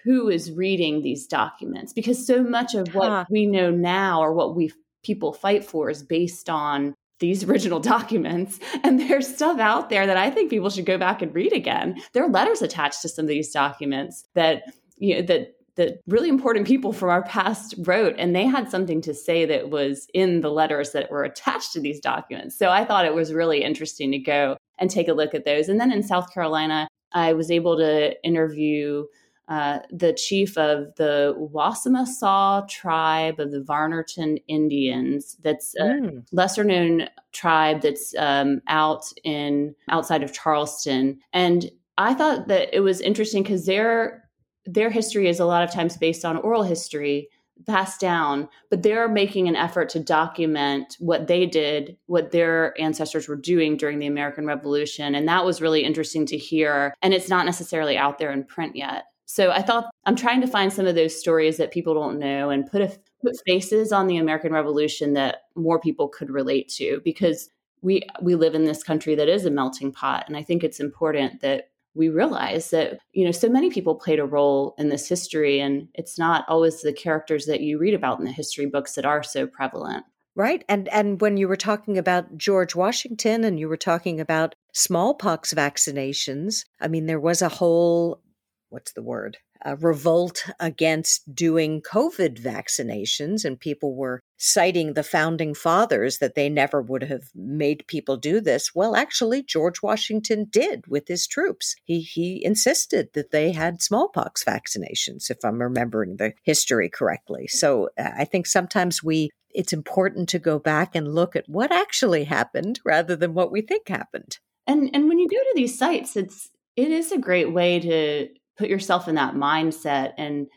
who 0.07 0.29
is 0.29 0.53
reading 0.53 1.03
these 1.03 1.27
documents 1.27 1.93
because 1.93 2.25
so 2.25 2.43
much 2.43 2.75
of 2.75 2.95
what 2.95 3.09
huh. 3.09 3.25
we 3.29 3.45
know 3.45 3.71
now 3.71 4.21
or 4.21 4.33
what 4.33 4.55
we 4.57 4.73
people 5.03 5.33
fight 5.33 5.65
for 5.65 5.91
is 5.91 6.03
based 6.03 6.49
on 6.49 6.95
these 7.19 7.43
original 7.49 7.81
documents 7.81 8.59
and 8.85 9.01
there's 9.01 9.27
stuff 9.27 9.59
out 9.59 9.91
there 9.91 10.07
that 10.07 10.17
i 10.17 10.31
think 10.31 10.49
people 10.49 10.71
should 10.71 10.87
go 10.87 10.97
back 10.97 11.21
and 11.21 11.35
read 11.35 11.53
again. 11.53 12.01
There 12.13 12.25
are 12.25 12.31
letters 12.31 12.63
attached 12.63 13.03
to 13.03 13.09
some 13.09 13.25
of 13.25 13.29
these 13.29 13.51
documents 13.51 14.25
that 14.35 14.63
you 14.97 15.17
know 15.17 15.23
that 15.23 15.53
that 15.75 16.01
really 16.07 16.31
important 16.31 16.67
people 16.67 16.93
from 16.93 17.11
our 17.11 17.23
past 17.25 17.75
wrote 17.81 18.15
and 18.17 18.35
they 18.35 18.47
had 18.47 18.71
something 18.71 19.03
to 19.03 19.13
say 19.13 19.45
that 19.45 19.69
was 19.69 20.07
in 20.15 20.41
the 20.41 20.51
letters 20.51 20.93
that 20.93 21.11
were 21.11 21.23
attached 21.23 21.75
to 21.75 21.81
these 21.81 22.01
documents. 22.01 22.57
So 22.57 22.71
i 22.71 22.85
thought 22.85 23.07
it 23.07 23.15
was 23.15 23.35
really 23.35 23.63
interesting 23.63 24.13
to 24.13 24.19
go 24.19 24.57
and 24.79 24.89
take 24.89 25.09
a 25.09 25.15
look 25.15 25.35
at 25.35 25.45
those. 25.45 25.69
And 25.69 25.81
then 25.81 25.91
in 25.91 26.03
south 26.05 26.33
carolina 26.33 26.87
i 27.13 27.33
was 27.33 27.51
able 27.51 27.77
to 27.79 28.15
interview 28.23 29.05
uh, 29.49 29.79
the 29.91 30.13
chief 30.13 30.59
of 30.59 30.95
the 30.97 31.35
Wassamasaw 31.39 32.69
tribe 32.69 33.39
of 33.39 33.53
the 33.53 33.61
Varnertown 33.61 34.43
Indians. 34.49 35.37
That's 35.43 35.75
a 35.77 35.85
mm. 35.85 36.27
lesser 36.33 36.65
known 36.65 37.09
tribe 37.33 37.83
that's 37.83 38.15
um, 38.19 38.61
out 38.67 39.05
in 39.23 39.75
outside 39.89 40.23
of 40.23 40.33
Charleston. 40.33 41.21
And 41.33 41.71
I 41.99 42.15
thought 42.15 42.49
that 42.49 42.75
it 42.75 42.81
was 42.81 43.01
interesting 43.01 43.43
because 43.43 43.67
their 43.67 44.25
their 44.65 44.91
history 44.91 45.29
is 45.29 45.39
a 45.39 45.47
lot 45.47 45.63
of 45.63 45.73
times 45.73 45.97
based 45.97 46.25
on 46.25 46.37
oral 46.39 46.65
history 46.65 47.29
passed 47.67 48.01
down, 48.01 48.49
but 48.69 48.83
they're 48.83 49.09
making 49.09 49.49
an 49.49 49.57
effort 49.57 49.89
to 49.91 50.01
document 50.01 50.97
what 50.99 51.27
they 51.27 51.47
did, 51.47 51.97
what 52.07 52.31
their 52.31 52.79
ancestors 52.81 53.29
were 53.29 53.37
doing 53.37 53.77
during 53.77 53.99
the 53.99 54.07
American 54.07 54.47
Revolution. 54.47 55.15
And 55.15 55.27
that 55.29 55.45
was 55.45 55.63
really 55.63 55.83
interesting 55.83 56.27
to 56.27 56.37
hear. 56.37 56.95
And 57.01 57.15
it's 57.15 57.31
not 57.31 57.47
necessarily 57.47 57.97
out 57.97 58.19
there 58.19 58.31
in 58.31 58.45
print 58.45 58.77
yet. 58.77 59.05
So 59.27 59.51
I 59.51 59.61
thought 59.61 59.91
I'm 60.05 60.17
trying 60.17 60.41
to 60.41 60.47
find 60.47 60.73
some 60.73 60.87
of 60.87 60.95
those 60.95 61.19
stories 61.19 61.57
that 61.57 61.73
people 61.73 61.95
don't 61.95 62.19
know 62.19 62.49
and 62.51 62.71
put 62.71 62.81
a, 62.81 62.97
put 63.23 63.35
faces 63.45 63.93
on 63.93 64.07
the 64.07 64.17
American 64.17 64.53
Revolution 64.53 65.15
that 65.15 65.43
more 65.57 65.81
people 65.81 66.09
could 66.09 66.31
relate 66.31 66.69
to 66.77 67.01
because 67.05 67.51
we 67.83 68.03
we 68.23 68.37
live 68.37 68.55
in 68.55 68.65
this 68.65 68.83
country 68.83 69.15
that 69.17 69.29
is 69.29 69.45
a 69.45 69.51
melting 69.51 69.93
pot. 69.93 70.25
And 70.29 70.37
I 70.37 70.43
think 70.43 70.63
it's 70.63 70.81
important 70.81 71.41
that 71.41 71.71
we 71.95 72.09
realize 72.09 72.71
that 72.71 73.01
you 73.13 73.25
know 73.25 73.33
so 73.33 73.49
many 73.49 73.69
people 73.69 73.97
played 73.97 74.21
a 74.21 74.25
role 74.25 74.75
in 74.79 74.91
this 74.91 75.09
history 75.09 75.61
and 75.61 75.89
it's 75.95 76.19
not 76.19 76.45
always 76.49 76.83
the 76.83 76.93
characters 76.93 77.47
that 77.47 77.61
you 77.61 77.79
read 77.79 77.95
about 77.95 78.19
in 78.21 78.25
the 78.25 78.33
history 78.33 78.67
books 78.67 78.95
that 78.95 79.05
are 79.05 79.23
so 79.23 79.47
prevalent. 79.47 80.05
Right. 80.37 80.65
And 80.69 80.89
and 80.89 81.21
when 81.21 81.37
you 81.37 81.49
were 81.49 81.57
talking 81.57 81.99
about 81.99 82.37
George 82.37 82.77
Washington 82.77 83.43
and 83.43 83.59
you 83.59 83.69
were 83.69 83.77
talking 83.77 84.21
about 84.21 84.55
smallpox 84.73 85.55
vaccinations 85.55 86.67
i 86.83 86.87
mean 86.87 87.07
there 87.07 87.19
was 87.19 87.41
a 87.41 87.49
whole 87.49 88.21
what's 88.71 88.93
the 88.93 89.03
word 89.03 89.39
a 89.65 89.77
revolt 89.77 90.45
against 90.61 91.35
doing 91.35 91.81
COVID 91.81 92.41
vaccinations, 92.41 93.45
and 93.45 93.59
people 93.59 93.95
were 93.95 94.21
citing 94.37 94.93
the 94.93 95.03
founding 95.03 95.55
fathers 95.55 96.19
that 96.19 96.35
they 96.35 96.49
never 96.49 96.83
would 96.83 97.03
have 97.03 97.25
made 97.35 97.87
people 97.87 98.17
do 98.17 98.41
this. 98.41 98.75
Well, 98.75 98.95
actually, 98.95 99.43
George 99.43 99.83
Washington 99.83 100.47
did 100.51 100.87
with 100.87 101.09
his 101.09 101.27
troops. 101.27 101.75
He 101.85 102.01
he 102.01 102.45
insisted 102.45 103.09
that 103.15 103.31
they 103.31 103.53
had 103.53 103.83
smallpox 103.83 104.45
vaccinations, 104.45 105.31
if 105.31 105.39
I'm 105.45 105.61
remembering 105.61 106.17
the 106.17 106.33
history 106.43 106.89
correctly. 106.89 107.47
So 107.49 107.91
uh, 107.99 108.11
I 108.17 108.25
think 108.25 108.47
sometimes 108.47 109.03
we 109.03 109.31
it's 109.51 109.73
important 109.73 110.29
to 110.29 110.39
go 110.39 110.59
back 110.59 110.95
and 110.95 111.15
look 111.15 111.35
at 111.35 111.49
what 111.49 111.73
actually 111.73 112.25
happened 112.25 112.81
rather 112.85 113.17
than 113.17 113.33
what 113.33 113.51
we 113.51 113.63
think 113.63 113.89
happened. 113.89 114.39
And 114.67 114.91
and 114.93 115.09
when 115.09 115.19
you 115.19 115.29
go 115.29 115.37
to 115.37 115.53
these 115.55 115.79
sites, 115.79 116.17
it's 116.17 116.51
it 116.77 116.91
is 116.91 117.11
a 117.11 117.19
great 117.19 117.53
way 117.53 117.81
to 117.81 118.29
put 118.57 118.69
yourself 118.69 119.09
in 119.09 119.15
that 119.17 119.35
mindset 119.35 120.13
and 120.17 120.49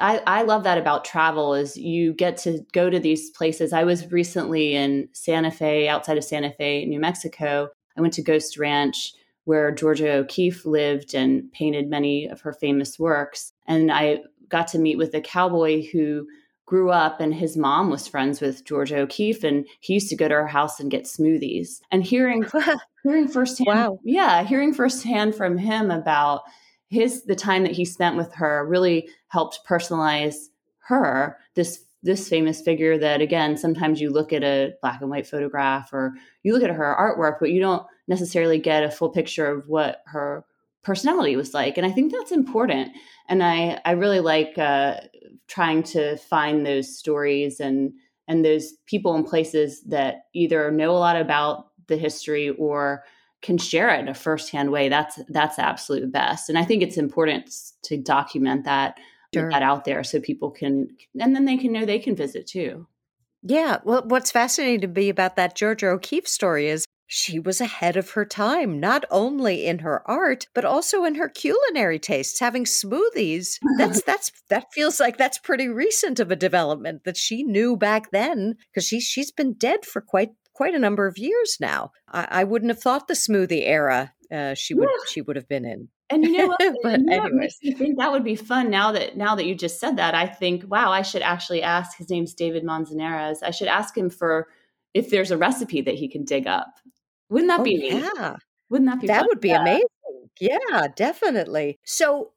I, 0.00 0.20
I 0.26 0.42
love 0.42 0.64
that 0.64 0.78
about 0.78 1.04
travel 1.04 1.54
is 1.54 1.76
you 1.76 2.12
get 2.12 2.36
to 2.38 2.60
go 2.72 2.90
to 2.90 3.00
these 3.00 3.30
places. 3.30 3.72
I 3.72 3.84
was 3.84 4.10
recently 4.12 4.74
in 4.74 5.08
Santa 5.12 5.50
Fe, 5.50 5.88
outside 5.88 6.18
of 6.18 6.24
Santa 6.24 6.52
Fe, 6.52 6.84
New 6.84 7.00
Mexico. 7.00 7.70
I 7.96 8.00
went 8.00 8.12
to 8.14 8.22
Ghost 8.22 8.58
Ranch 8.58 9.14
where 9.44 9.70
Georgia 9.70 10.12
O'Keeffe 10.12 10.66
lived 10.66 11.14
and 11.14 11.50
painted 11.52 11.88
many 11.88 12.26
of 12.26 12.40
her 12.40 12.52
famous 12.52 12.98
works. 12.98 13.52
And 13.66 13.92
I 13.92 14.18
got 14.48 14.66
to 14.68 14.78
meet 14.78 14.98
with 14.98 15.14
a 15.14 15.20
cowboy 15.20 15.86
who 15.86 16.26
grew 16.66 16.90
up 16.90 17.20
and 17.20 17.32
his 17.32 17.56
mom 17.56 17.88
was 17.88 18.08
friends 18.08 18.40
with 18.40 18.64
Georgia 18.64 18.98
O'Keeffe 18.98 19.44
and 19.44 19.66
he 19.80 19.94
used 19.94 20.10
to 20.10 20.16
go 20.16 20.26
to 20.26 20.34
her 20.34 20.48
house 20.48 20.80
and 20.80 20.90
get 20.90 21.04
smoothies. 21.04 21.80
And 21.92 22.02
hearing 22.02 22.44
hearing 23.04 23.28
firsthand 23.28 23.66
wow. 23.68 24.00
yeah, 24.04 24.42
hearing 24.42 24.74
firsthand 24.74 25.36
from 25.36 25.58
him 25.58 25.92
about 25.92 26.42
his 26.88 27.24
the 27.24 27.34
time 27.34 27.62
that 27.64 27.72
he 27.72 27.84
spent 27.84 28.16
with 28.16 28.34
her 28.34 28.64
really 28.66 29.08
helped 29.28 29.60
personalize 29.68 30.46
her 30.78 31.38
this 31.54 31.84
this 32.02 32.28
famous 32.28 32.60
figure 32.60 32.96
that 32.96 33.20
again 33.20 33.56
sometimes 33.56 34.00
you 34.00 34.10
look 34.10 34.32
at 34.32 34.44
a 34.44 34.72
black 34.80 35.00
and 35.00 35.10
white 35.10 35.26
photograph 35.26 35.92
or 35.92 36.14
you 36.42 36.52
look 36.52 36.62
at 36.62 36.70
her 36.70 36.96
artwork 36.98 37.38
but 37.40 37.50
you 37.50 37.60
don't 37.60 37.84
necessarily 38.06 38.58
get 38.58 38.84
a 38.84 38.90
full 38.90 39.08
picture 39.08 39.50
of 39.50 39.68
what 39.68 40.02
her 40.06 40.44
personality 40.82 41.34
was 41.34 41.52
like 41.52 41.76
and 41.76 41.86
i 41.86 41.90
think 41.90 42.12
that's 42.12 42.32
important. 42.32 42.92
And 43.28 43.42
i 43.42 43.80
i 43.84 43.92
really 43.92 44.20
like 44.20 44.56
uh, 44.56 45.00
trying 45.48 45.82
to 45.84 46.16
find 46.16 46.64
those 46.64 46.96
stories 46.96 47.58
and 47.58 47.92
and 48.28 48.44
those 48.44 48.72
people 48.86 49.14
and 49.14 49.26
places 49.26 49.82
that 49.82 50.26
either 50.32 50.70
know 50.70 50.90
a 50.90 50.98
lot 50.98 51.20
about 51.20 51.68
the 51.86 51.96
history 51.96 52.50
or 52.50 53.04
can 53.42 53.58
share 53.58 53.90
it 53.90 54.00
in 54.00 54.08
a 54.08 54.14
firsthand 54.14 54.70
way, 54.70 54.88
that's 54.88 55.20
that's 55.28 55.56
the 55.56 55.64
absolute 55.64 56.10
best. 56.10 56.48
And 56.48 56.58
I 56.58 56.64
think 56.64 56.82
it's 56.82 56.96
important 56.96 57.54
to 57.82 57.96
document 57.96 58.64
that 58.64 58.98
sure. 59.34 59.50
that 59.50 59.62
out 59.62 59.84
there 59.84 60.02
so 60.02 60.20
people 60.20 60.50
can 60.50 60.88
and 61.18 61.34
then 61.34 61.44
they 61.44 61.56
can 61.56 61.72
know 61.72 61.84
they 61.84 61.98
can 61.98 62.16
visit 62.16 62.46
too. 62.46 62.86
Yeah. 63.42 63.78
Well, 63.84 64.02
what's 64.06 64.32
fascinating 64.32 64.80
to 64.80 64.88
me 64.88 65.08
about 65.08 65.36
that 65.36 65.54
Georgia 65.54 65.88
O'Keeffe 65.88 66.26
story 66.26 66.68
is 66.68 66.84
she 67.08 67.38
was 67.38 67.60
ahead 67.60 67.96
of 67.96 68.10
her 68.10 68.24
time, 68.24 68.80
not 68.80 69.04
only 69.10 69.66
in 69.66 69.78
her 69.80 70.02
art, 70.10 70.48
but 70.54 70.64
also 70.64 71.04
in 71.04 71.14
her 71.14 71.28
culinary 71.28 72.00
tastes, 72.00 72.40
having 72.40 72.64
smoothies. 72.64 73.58
That's 73.78 74.02
that's 74.06 74.32
that 74.48 74.66
feels 74.72 74.98
like 74.98 75.16
that's 75.16 75.38
pretty 75.38 75.68
recent 75.68 76.18
of 76.18 76.32
a 76.32 76.36
development 76.36 77.04
that 77.04 77.16
she 77.16 77.44
knew 77.44 77.76
back 77.76 78.10
then, 78.10 78.56
because 78.68 78.86
she 78.86 79.00
she's 79.00 79.30
been 79.30 79.52
dead 79.52 79.84
for 79.84 80.00
quite 80.00 80.30
quite 80.56 80.74
a 80.74 80.78
number 80.78 81.06
of 81.06 81.18
years 81.18 81.58
now. 81.60 81.92
I, 82.10 82.26
I 82.30 82.44
wouldn't 82.44 82.70
have 82.70 82.80
thought 82.80 83.08
the 83.08 83.14
smoothie 83.14 83.66
era 83.66 84.14
uh, 84.32 84.54
she 84.54 84.74
would 84.74 84.88
yeah. 84.88 85.04
she 85.08 85.20
would 85.20 85.36
have 85.36 85.48
been 85.48 85.64
in. 85.64 85.88
And 86.08 86.24
you 86.24 86.32
know 86.32 86.46
what? 86.48 86.58
but 86.82 87.00
you 87.00 87.06
know 87.06 87.18
what 87.18 87.34
makes 87.34 87.58
me 87.62 87.72
think 87.72 87.98
that 87.98 88.12
would 88.12 88.24
be 88.24 88.36
fun 88.36 88.70
now 88.70 88.92
that 88.92 89.16
now 89.16 89.34
that 89.34 89.46
you 89.46 89.54
just 89.54 89.80
said 89.80 89.96
that, 89.96 90.14
I 90.14 90.26
think, 90.26 90.64
wow, 90.68 90.90
I 90.90 91.02
should 91.02 91.22
actually 91.22 91.62
ask 91.62 91.96
his 91.96 92.10
name's 92.10 92.34
David 92.34 92.64
Manzanares. 92.64 93.42
I 93.42 93.50
should 93.50 93.68
ask 93.68 93.96
him 93.96 94.10
for 94.10 94.48
if 94.94 95.10
there's 95.10 95.30
a 95.30 95.38
recipe 95.38 95.82
that 95.82 95.94
he 95.94 96.08
can 96.08 96.24
dig 96.24 96.46
up. 96.46 96.78
Wouldn't 97.28 97.50
that 97.50 97.60
oh, 97.60 97.64
be 97.64 97.76
neat? 97.76 98.04
Yeah. 98.16 98.36
Wouldn't 98.70 98.90
that 98.90 99.00
be 99.00 99.06
That 99.08 99.20
fun? 99.20 99.26
would 99.28 99.40
be 99.40 99.48
yeah. 99.48 99.62
amazing. 99.62 99.86
Yeah, 100.40 100.88
definitely. 100.94 101.78
So 101.84 102.32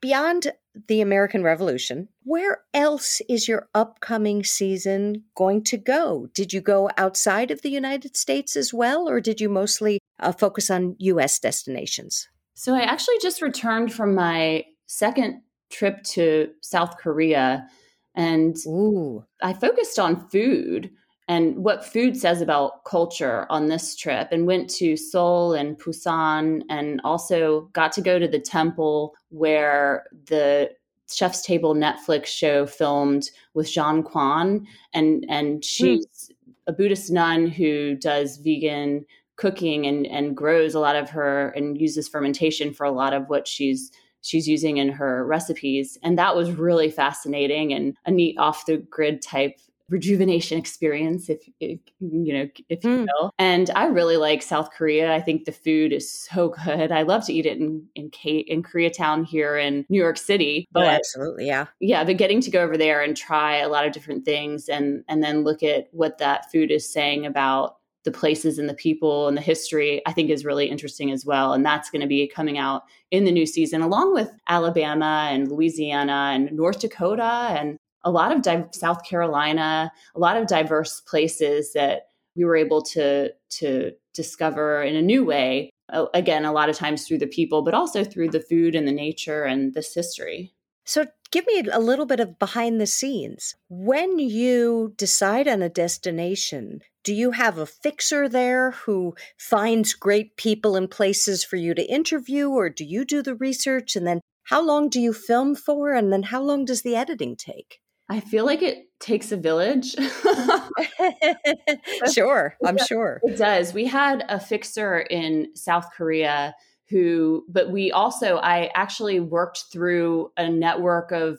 beyond 0.00 0.52
the 0.88 1.00
American 1.00 1.42
Revolution, 1.42 2.08
where 2.22 2.62
else 2.74 3.20
is 3.28 3.48
your 3.48 3.68
upcoming 3.74 4.44
season 4.44 5.24
going 5.34 5.64
to 5.64 5.76
go? 5.76 6.28
Did 6.34 6.52
you 6.52 6.60
go 6.60 6.90
outside 6.96 7.50
of 7.50 7.62
the 7.62 7.70
United 7.70 8.16
States 8.16 8.56
as 8.56 8.72
well, 8.74 9.08
or 9.08 9.20
did 9.20 9.40
you 9.40 9.48
mostly 9.48 10.00
uh, 10.20 10.32
focus 10.32 10.70
on 10.70 10.96
U.S. 10.98 11.38
destinations? 11.38 12.28
So 12.54 12.74
I 12.74 12.80
actually 12.80 13.18
just 13.20 13.42
returned 13.42 13.92
from 13.92 14.14
my 14.14 14.64
second 14.86 15.42
trip 15.70 16.02
to 16.04 16.50
South 16.62 16.96
Korea, 16.98 17.68
and 18.14 18.56
Ooh. 18.66 19.24
I 19.42 19.52
focused 19.52 19.98
on 19.98 20.28
food 20.30 20.90
and 21.28 21.56
what 21.56 21.84
food 21.84 22.16
says 22.16 22.40
about 22.40 22.84
culture 22.84 23.46
on 23.50 23.66
this 23.66 23.96
trip 23.96 24.28
and 24.30 24.46
went 24.46 24.70
to 24.70 24.96
Seoul 24.96 25.54
and 25.54 25.78
Busan 25.78 26.62
and 26.70 27.00
also 27.02 27.62
got 27.72 27.92
to 27.92 28.00
go 28.00 28.18
to 28.18 28.28
the 28.28 28.38
temple 28.38 29.14
where 29.30 30.06
the 30.26 30.70
Chef's 31.12 31.42
Table 31.42 31.74
Netflix 31.74 32.26
show 32.26 32.66
filmed 32.66 33.30
with 33.54 33.66
Jeong 33.66 34.04
Kwan 34.04 34.66
and 34.92 35.24
and 35.28 35.64
she's 35.64 36.06
mm. 36.06 36.30
a 36.66 36.72
Buddhist 36.72 37.10
nun 37.10 37.46
who 37.46 37.96
does 37.96 38.38
vegan 38.38 39.04
cooking 39.36 39.86
and 39.86 40.06
and 40.06 40.36
grows 40.36 40.74
a 40.74 40.80
lot 40.80 40.96
of 40.96 41.10
her 41.10 41.50
and 41.50 41.80
uses 41.80 42.08
fermentation 42.08 42.72
for 42.72 42.84
a 42.84 42.90
lot 42.90 43.12
of 43.12 43.28
what 43.28 43.46
she's 43.46 43.90
she's 44.22 44.48
using 44.48 44.78
in 44.78 44.88
her 44.88 45.24
recipes 45.24 45.96
and 46.02 46.18
that 46.18 46.34
was 46.34 46.50
really 46.52 46.90
fascinating 46.90 47.72
and 47.72 47.96
a 48.06 48.10
neat 48.10 48.36
off 48.38 48.66
the 48.66 48.78
grid 48.78 49.22
type 49.22 49.60
rejuvenation 49.88 50.58
experience 50.58 51.28
if, 51.28 51.40
you 51.60 51.78
know 52.00 52.48
if 52.68 52.82
you 52.82 52.90
mm. 52.90 53.06
will. 53.06 53.30
And 53.38 53.70
i 53.74 53.86
really 53.86 54.16
like 54.16 54.42
south 54.42 54.70
korea. 54.72 55.14
I 55.14 55.20
think 55.20 55.44
the 55.44 55.52
food 55.52 55.92
is 55.92 56.12
so 56.12 56.54
good. 56.64 56.90
I 56.90 57.02
love 57.02 57.24
to 57.26 57.32
eat 57.32 57.46
it 57.46 57.58
in 57.58 57.86
in, 57.94 58.10
K- 58.10 58.44
in 58.46 58.62
koreatown 58.62 59.24
here 59.24 59.56
in 59.56 59.84
new 59.88 59.98
york 59.98 60.18
city 60.18 60.66
oh, 60.68 60.80
but 60.80 60.84
oh, 60.84 60.90
absolutely 60.90 61.46
yeah. 61.46 61.66
yeah 61.80 62.04
but 62.04 62.16
getting 62.16 62.40
to 62.40 62.50
go 62.50 62.62
over 62.62 62.76
there 62.76 63.02
and 63.02 63.16
try 63.16 63.56
a 63.58 63.68
lot 63.68 63.86
of 63.86 63.92
different 63.92 64.24
things 64.24 64.68
and 64.68 65.04
and 65.08 65.22
then 65.22 65.44
look 65.44 65.62
at 65.62 65.88
what 65.92 66.18
that 66.18 66.50
food 66.50 66.70
is 66.70 66.90
saying 66.90 67.24
about 67.26 67.76
the 68.04 68.10
places 68.12 68.58
and 68.58 68.68
the 68.68 68.74
people 68.74 69.28
and 69.28 69.36
the 69.36 69.42
history 69.42 70.02
i 70.06 70.12
think 70.12 70.30
is 70.30 70.44
really 70.44 70.66
interesting 70.66 71.10
as 71.10 71.24
well. 71.24 71.52
And 71.52 71.64
that's 71.64 71.90
going 71.90 72.02
to 72.02 72.08
be 72.08 72.26
coming 72.28 72.58
out 72.58 72.82
in 73.10 73.24
the 73.24 73.32
new 73.32 73.46
season 73.46 73.82
along 73.82 74.14
with 74.14 74.30
alabama 74.48 75.28
and 75.30 75.48
louisiana 75.48 76.32
and 76.34 76.50
north 76.52 76.80
dakota 76.80 77.56
and 77.58 77.76
a 78.06 78.10
lot 78.10 78.32
of 78.32 78.40
di- 78.40 78.68
South 78.72 79.04
Carolina, 79.04 79.92
a 80.14 80.18
lot 80.18 80.38
of 80.38 80.46
diverse 80.46 81.00
places 81.00 81.72
that 81.74 82.06
we 82.36 82.44
were 82.44 82.56
able 82.56 82.80
to 82.82 83.30
to 83.58 83.92
discover 84.14 84.82
in 84.82 84.96
a 84.96 85.02
new 85.02 85.24
way. 85.24 85.70
Again, 86.14 86.44
a 86.44 86.52
lot 86.52 86.68
of 86.68 86.76
times 86.76 87.06
through 87.06 87.18
the 87.18 87.26
people, 87.26 87.62
but 87.62 87.74
also 87.74 88.02
through 88.04 88.30
the 88.30 88.40
food 88.40 88.74
and 88.74 88.88
the 88.88 88.92
nature 88.92 89.44
and 89.44 89.74
this 89.74 89.94
history. 89.94 90.52
So, 90.84 91.06
give 91.30 91.46
me 91.46 91.64
a 91.72 91.80
little 91.80 92.06
bit 92.06 92.20
of 92.20 92.38
behind 92.38 92.80
the 92.80 92.86
scenes. 92.86 93.54
When 93.68 94.18
you 94.18 94.94
decide 94.96 95.48
on 95.48 95.62
a 95.62 95.68
destination, 95.68 96.82
do 97.02 97.12
you 97.12 97.32
have 97.32 97.58
a 97.58 97.66
fixer 97.66 98.28
there 98.28 98.72
who 98.72 99.14
finds 99.36 99.94
great 99.94 100.36
people 100.36 100.76
and 100.76 100.90
places 100.90 101.44
for 101.44 101.56
you 101.56 101.74
to 101.74 101.90
interview, 101.90 102.50
or 102.50 102.68
do 102.68 102.84
you 102.84 103.04
do 103.04 103.22
the 103.22 103.34
research? 103.34 103.96
And 103.96 104.06
then 104.06 104.20
how 104.44 104.64
long 104.64 104.88
do 104.88 105.00
you 105.00 105.12
film 105.12 105.56
for? 105.56 105.92
And 105.92 106.12
then 106.12 106.24
how 106.24 106.42
long 106.42 106.64
does 106.64 106.82
the 106.82 106.94
editing 106.94 107.34
take? 107.36 107.80
I 108.08 108.20
feel 108.20 108.44
like 108.44 108.62
it 108.62 108.88
takes 109.00 109.32
a 109.32 109.36
village. 109.36 109.94
sure, 112.12 112.56
I'm 112.64 112.78
sure. 112.86 113.20
It 113.24 113.36
does. 113.36 113.74
We 113.74 113.86
had 113.86 114.24
a 114.28 114.38
fixer 114.38 115.00
in 115.00 115.48
South 115.54 115.88
Korea 115.96 116.54
who, 116.88 117.44
but 117.48 117.70
we 117.70 117.90
also, 117.90 118.36
I 118.36 118.70
actually 118.74 119.18
worked 119.18 119.64
through 119.72 120.30
a 120.36 120.48
network 120.48 121.10
of, 121.10 121.38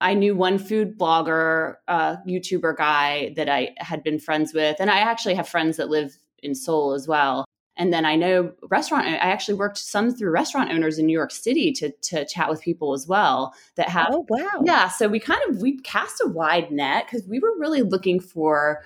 I 0.00 0.14
knew 0.14 0.34
one 0.34 0.58
food 0.58 0.98
blogger, 0.98 1.74
uh, 1.88 2.16
YouTuber 2.26 2.76
guy 2.76 3.34
that 3.36 3.48
I 3.48 3.74
had 3.78 4.02
been 4.02 4.18
friends 4.18 4.54
with. 4.54 4.76
And 4.80 4.90
I 4.90 5.00
actually 5.00 5.34
have 5.34 5.48
friends 5.48 5.76
that 5.76 5.90
live 5.90 6.16
in 6.42 6.54
Seoul 6.54 6.94
as 6.94 7.06
well. 7.06 7.44
And 7.78 7.92
then 7.92 8.04
I 8.04 8.16
know 8.16 8.52
restaurant, 8.68 9.06
I 9.06 9.14
actually 9.16 9.54
worked 9.54 9.78
some 9.78 10.10
through 10.10 10.30
restaurant 10.30 10.72
owners 10.72 10.98
in 10.98 11.06
New 11.06 11.16
York 11.16 11.30
City 11.30 11.72
to, 11.74 11.90
to 11.90 12.26
chat 12.26 12.50
with 12.50 12.60
people 12.60 12.92
as 12.92 13.06
well 13.06 13.54
that 13.76 13.88
have. 13.88 14.08
Oh, 14.10 14.26
wow. 14.28 14.62
Yeah. 14.64 14.88
So 14.88 15.08
we 15.08 15.20
kind 15.20 15.40
of, 15.48 15.62
we 15.62 15.78
cast 15.78 16.20
a 16.22 16.28
wide 16.28 16.72
net 16.72 17.06
because 17.06 17.26
we 17.28 17.38
were 17.38 17.56
really 17.56 17.82
looking 17.82 18.18
for 18.18 18.82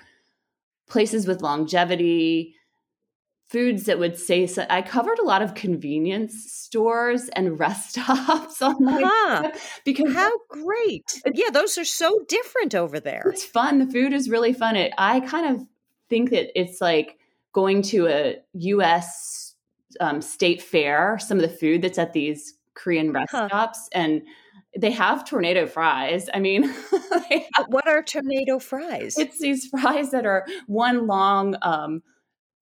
places 0.87 1.27
with 1.27 1.41
longevity, 1.41 2.55
foods 3.53 3.83
that 3.83 3.99
would 3.99 4.17
say 4.17 4.47
so 4.47 4.65
I 4.67 4.81
covered 4.81 5.19
a 5.19 5.23
lot 5.23 5.43
of 5.43 5.53
convenience 5.53 6.51
stores 6.51 7.29
and 7.29 7.59
rest 7.59 7.91
stops 7.91 8.61
on 8.61 8.83
my 8.83 9.01
uh-huh. 9.03 9.51
because 9.85 10.13
how 10.13 10.31
great. 10.49 11.21
Yeah, 11.33 11.51
those 11.51 11.77
are 11.77 11.85
so 11.85 12.25
different 12.27 12.73
over 12.73 12.99
there. 12.99 13.23
It's 13.27 13.45
fun. 13.45 13.77
The 13.77 13.91
food 13.91 14.11
is 14.11 14.29
really 14.29 14.53
fun. 14.53 14.75
It 14.75 14.91
I 14.97 15.19
kind 15.19 15.55
of 15.55 15.67
think 16.09 16.31
that 16.31 16.59
it's 16.59 16.81
like 16.81 17.19
going 17.53 17.81
to 17.83 18.07
a 18.07 18.37
US 18.53 19.55
um, 19.99 20.21
state 20.21 20.61
fair, 20.61 21.17
some 21.19 21.37
of 21.37 21.43
the 21.43 21.55
food 21.55 21.81
that's 21.81 21.97
at 21.97 22.13
these 22.13 22.55
Korean 22.73 23.11
rest 23.11 23.31
huh. 23.31 23.47
stops, 23.47 23.87
and 23.93 24.23
they 24.77 24.91
have 24.91 25.27
tornado 25.27 25.67
fries. 25.67 26.29
I 26.33 26.39
mean, 26.39 26.63
have, 27.29 27.67
what 27.67 27.87
are 27.87 28.01
tornado 28.01 28.59
fries? 28.59 29.17
It's 29.17 29.39
these 29.39 29.67
fries 29.67 30.11
that 30.11 30.25
are 30.25 30.45
one 30.67 31.07
long 31.07 31.55
um, 31.61 32.01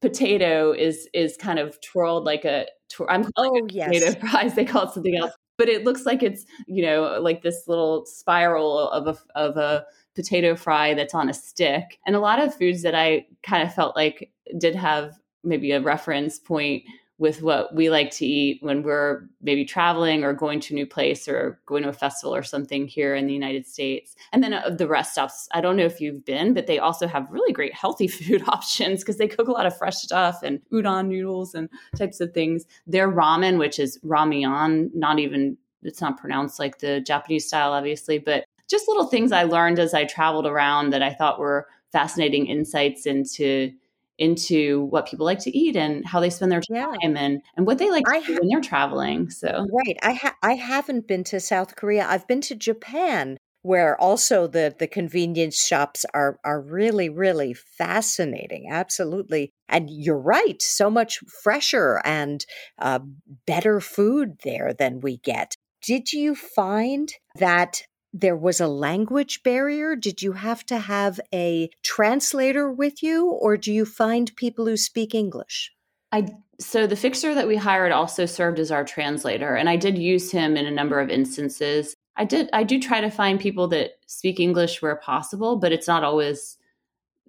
potato 0.01 0.74
is 0.74 1.07
is 1.13 1.38
kind 1.38 1.60
of 1.60 1.79
twirled 1.81 2.25
like 2.25 2.45
a. 2.45 2.67
Twir- 2.91 3.07
I'm 3.10 3.24
calling 3.24 3.62
oh 3.63 3.67
yes, 3.71 3.88
tomato 3.93 4.19
fries. 4.27 4.55
They 4.55 4.65
call 4.65 4.89
it 4.89 4.93
something 4.93 5.15
else, 5.15 5.31
but 5.62 5.70
it 5.70 5.84
looks 5.84 6.08
like 6.08 6.24
it's 6.24 6.44
you 6.65 6.82
know 6.82 7.20
like 7.22 7.44
this 7.44 7.68
little 7.68 8.03
spiral 8.08 8.89
of 8.89 9.06
a 9.06 9.15
of 9.39 9.58
a 9.58 9.86
potato 10.15 10.56
fry 10.56 10.96
that's 10.96 11.13
on 11.13 11.30
a 11.30 11.34
stick. 11.36 12.00
And 12.08 12.15
a 12.15 12.20
lot 12.20 12.41
of 12.41 12.56
foods 12.56 12.82
that 12.82 12.96
I 12.96 13.27
kind 13.44 13.62
of 13.62 13.72
felt 13.72 13.96
like 13.96 14.32
did 14.58 14.75
have 14.75 15.20
maybe 15.44 15.72
a 15.72 15.80
reference 15.80 16.39
point 16.39 16.84
with 17.22 17.44
what 17.44 17.75
we 17.75 17.88
like 17.92 18.10
to 18.10 18.25
eat 18.25 18.58
when 18.63 18.82
we're 18.82 19.30
maybe 19.44 19.63
traveling 19.63 20.24
or 20.24 20.34
going 20.34 20.60
to 20.60 20.74
a 20.74 20.75
new 20.75 20.88
place 20.88 21.28
or 21.28 21.62
going 21.68 21.84
to 21.84 21.90
a 21.90 21.94
festival 21.94 22.34
or 22.34 22.42
something 22.42 22.88
here 22.88 23.13
in 23.13 23.28
the 23.28 23.34
United 23.34 23.68
States. 23.68 24.16
And 24.34 24.44
then 24.44 24.54
uh, 24.54 24.72
the 24.72 24.88
rest 24.88 25.12
stops, 25.12 25.48
I 25.54 25.62
don't 25.62 25.75
know 25.75 25.86
if 25.86 26.01
you've 26.01 26.25
been, 26.25 26.56
but 26.56 26.66
they 26.66 26.80
also 26.80 27.06
have 27.06 27.30
really 27.30 27.54
great 27.54 27.75
healthy 27.75 28.08
food 28.08 28.42
options 28.48 29.01
because 29.01 29.18
they 29.18 29.28
cook 29.28 29.48
a 29.48 29.51
lot 29.51 29.68
of 29.68 29.78
fresh 29.78 29.98
stuff 29.98 30.40
and 30.42 30.62
udon 30.74 31.10
noodles 31.10 31.54
and 31.54 31.70
types 31.96 32.22
of 32.22 32.34
things. 32.34 32.66
Their 32.88 33.12
ramen, 33.12 33.60
which 33.60 33.78
is 33.78 34.00
ramyeon, 34.04 34.90
not 34.96 35.20
even 35.20 35.58
it's 35.84 36.01
not 36.01 36.18
pronounced 36.18 36.58
like 36.58 36.80
the 36.80 37.01
Japanese 37.01 37.48
style, 37.48 37.74
obviously, 37.74 38.18
but 38.18 38.46
just 38.68 38.88
little 38.88 39.06
things 39.06 39.32
I 39.32 39.44
learned 39.44 39.78
as 39.78 39.94
I 39.94 40.06
traveled 40.06 40.48
around 40.48 40.90
that 40.90 41.04
I 41.04 41.13
thought 41.13 41.40
were 41.40 41.68
fascinating 41.92 42.48
insights 42.48 43.06
into 43.06 43.74
into 44.18 44.86
what 44.86 45.08
people 45.08 45.25
like 45.25 45.39
to 45.39 45.58
eat 45.58 45.75
and 45.75 46.06
how 46.06 46.20
they 46.20 46.30
spend 46.30 46.51
their 46.51 46.62
time 46.62 46.98
yeah. 47.01 47.18
and 47.18 47.41
and 47.56 47.65
what 47.65 47.77
they 47.77 47.89
like 47.89 48.06
ha- 48.08 48.22
when 48.27 48.50
they're 48.50 48.62
traveling. 48.62 49.30
So 49.30 49.65
right, 49.72 49.98
I 50.03 50.13
ha- 50.13 50.36
I 50.44 50.53
haven't 50.53 51.08
been 51.08 51.24
to 51.25 51.39
South 51.39 51.75
Korea. 51.75 52.06
I've 52.08 52.27
been 52.27 52.41
to 52.41 52.56
Japan, 52.56 53.38
where 53.63 54.00
also 54.00 54.48
the 54.48 54.75
the 54.77 54.88
convenience 54.88 55.63
shops 55.63 56.06
are 56.13 56.39
are 56.44 56.62
really 56.62 57.10
really 57.10 57.53
fascinating. 57.53 58.68
Absolutely, 58.72 59.50
and 59.68 59.89
you're 59.89 60.20
right. 60.20 60.62
So 60.62 60.89
much 60.89 61.20
fresher 61.44 62.01
and 62.06 62.46
uh, 62.77 63.00
better 63.48 63.80
food 63.80 64.39
there 64.44 64.74
than 64.74 65.00
we 65.00 65.18
get. 65.18 65.56
Did 65.84 66.13
you 66.13 66.36
find 66.36 67.12
that 67.36 67.82
there 68.13 68.36
was 68.36 68.60
a 68.60 68.68
language 68.68 69.44
barrier? 69.44 69.96
Did 69.96 70.22
you 70.22 70.34
have 70.34 70.65
to 70.68 70.80
have 70.80 71.20
a 71.34 71.70
translator 71.84 72.72
with 72.72 73.01
you, 73.01 73.30
or 73.30 73.58
do 73.58 73.72
you 73.72 73.86
find 73.86 74.36
people 74.36 74.65
who 74.65 74.77
speak 74.77 75.15
English? 75.15 75.72
I 76.12 76.27
so 76.60 76.86
the 76.86 76.96
fixer 76.96 77.34
that 77.34 77.48
we 77.48 77.56
hired 77.56 77.91
also 77.91 78.25
served 78.25 78.60
as 78.60 78.72
our 78.72 78.84
translator, 78.84 79.56
and 79.56 79.70
I 79.70 79.77
did 79.77 79.98
use 79.98 80.32
him 80.32 80.58
in 80.58 80.65
a 80.65 80.72
number 80.72 81.00
of 81.00 81.10
instances. 81.10 81.96
I 82.18 82.25
did 82.25 82.50
I 82.53 82.63
do 82.63 82.80
try 82.80 83.01
to 83.01 83.10
find 83.10 83.39
people 83.39 83.68
that 83.70 83.91
speak 84.08 84.39
English 84.39 84.82
where 84.82 84.96
possible, 84.98 85.56
but 85.56 85.72
it's 85.72 85.88
not 85.88 86.03
always 86.03 86.58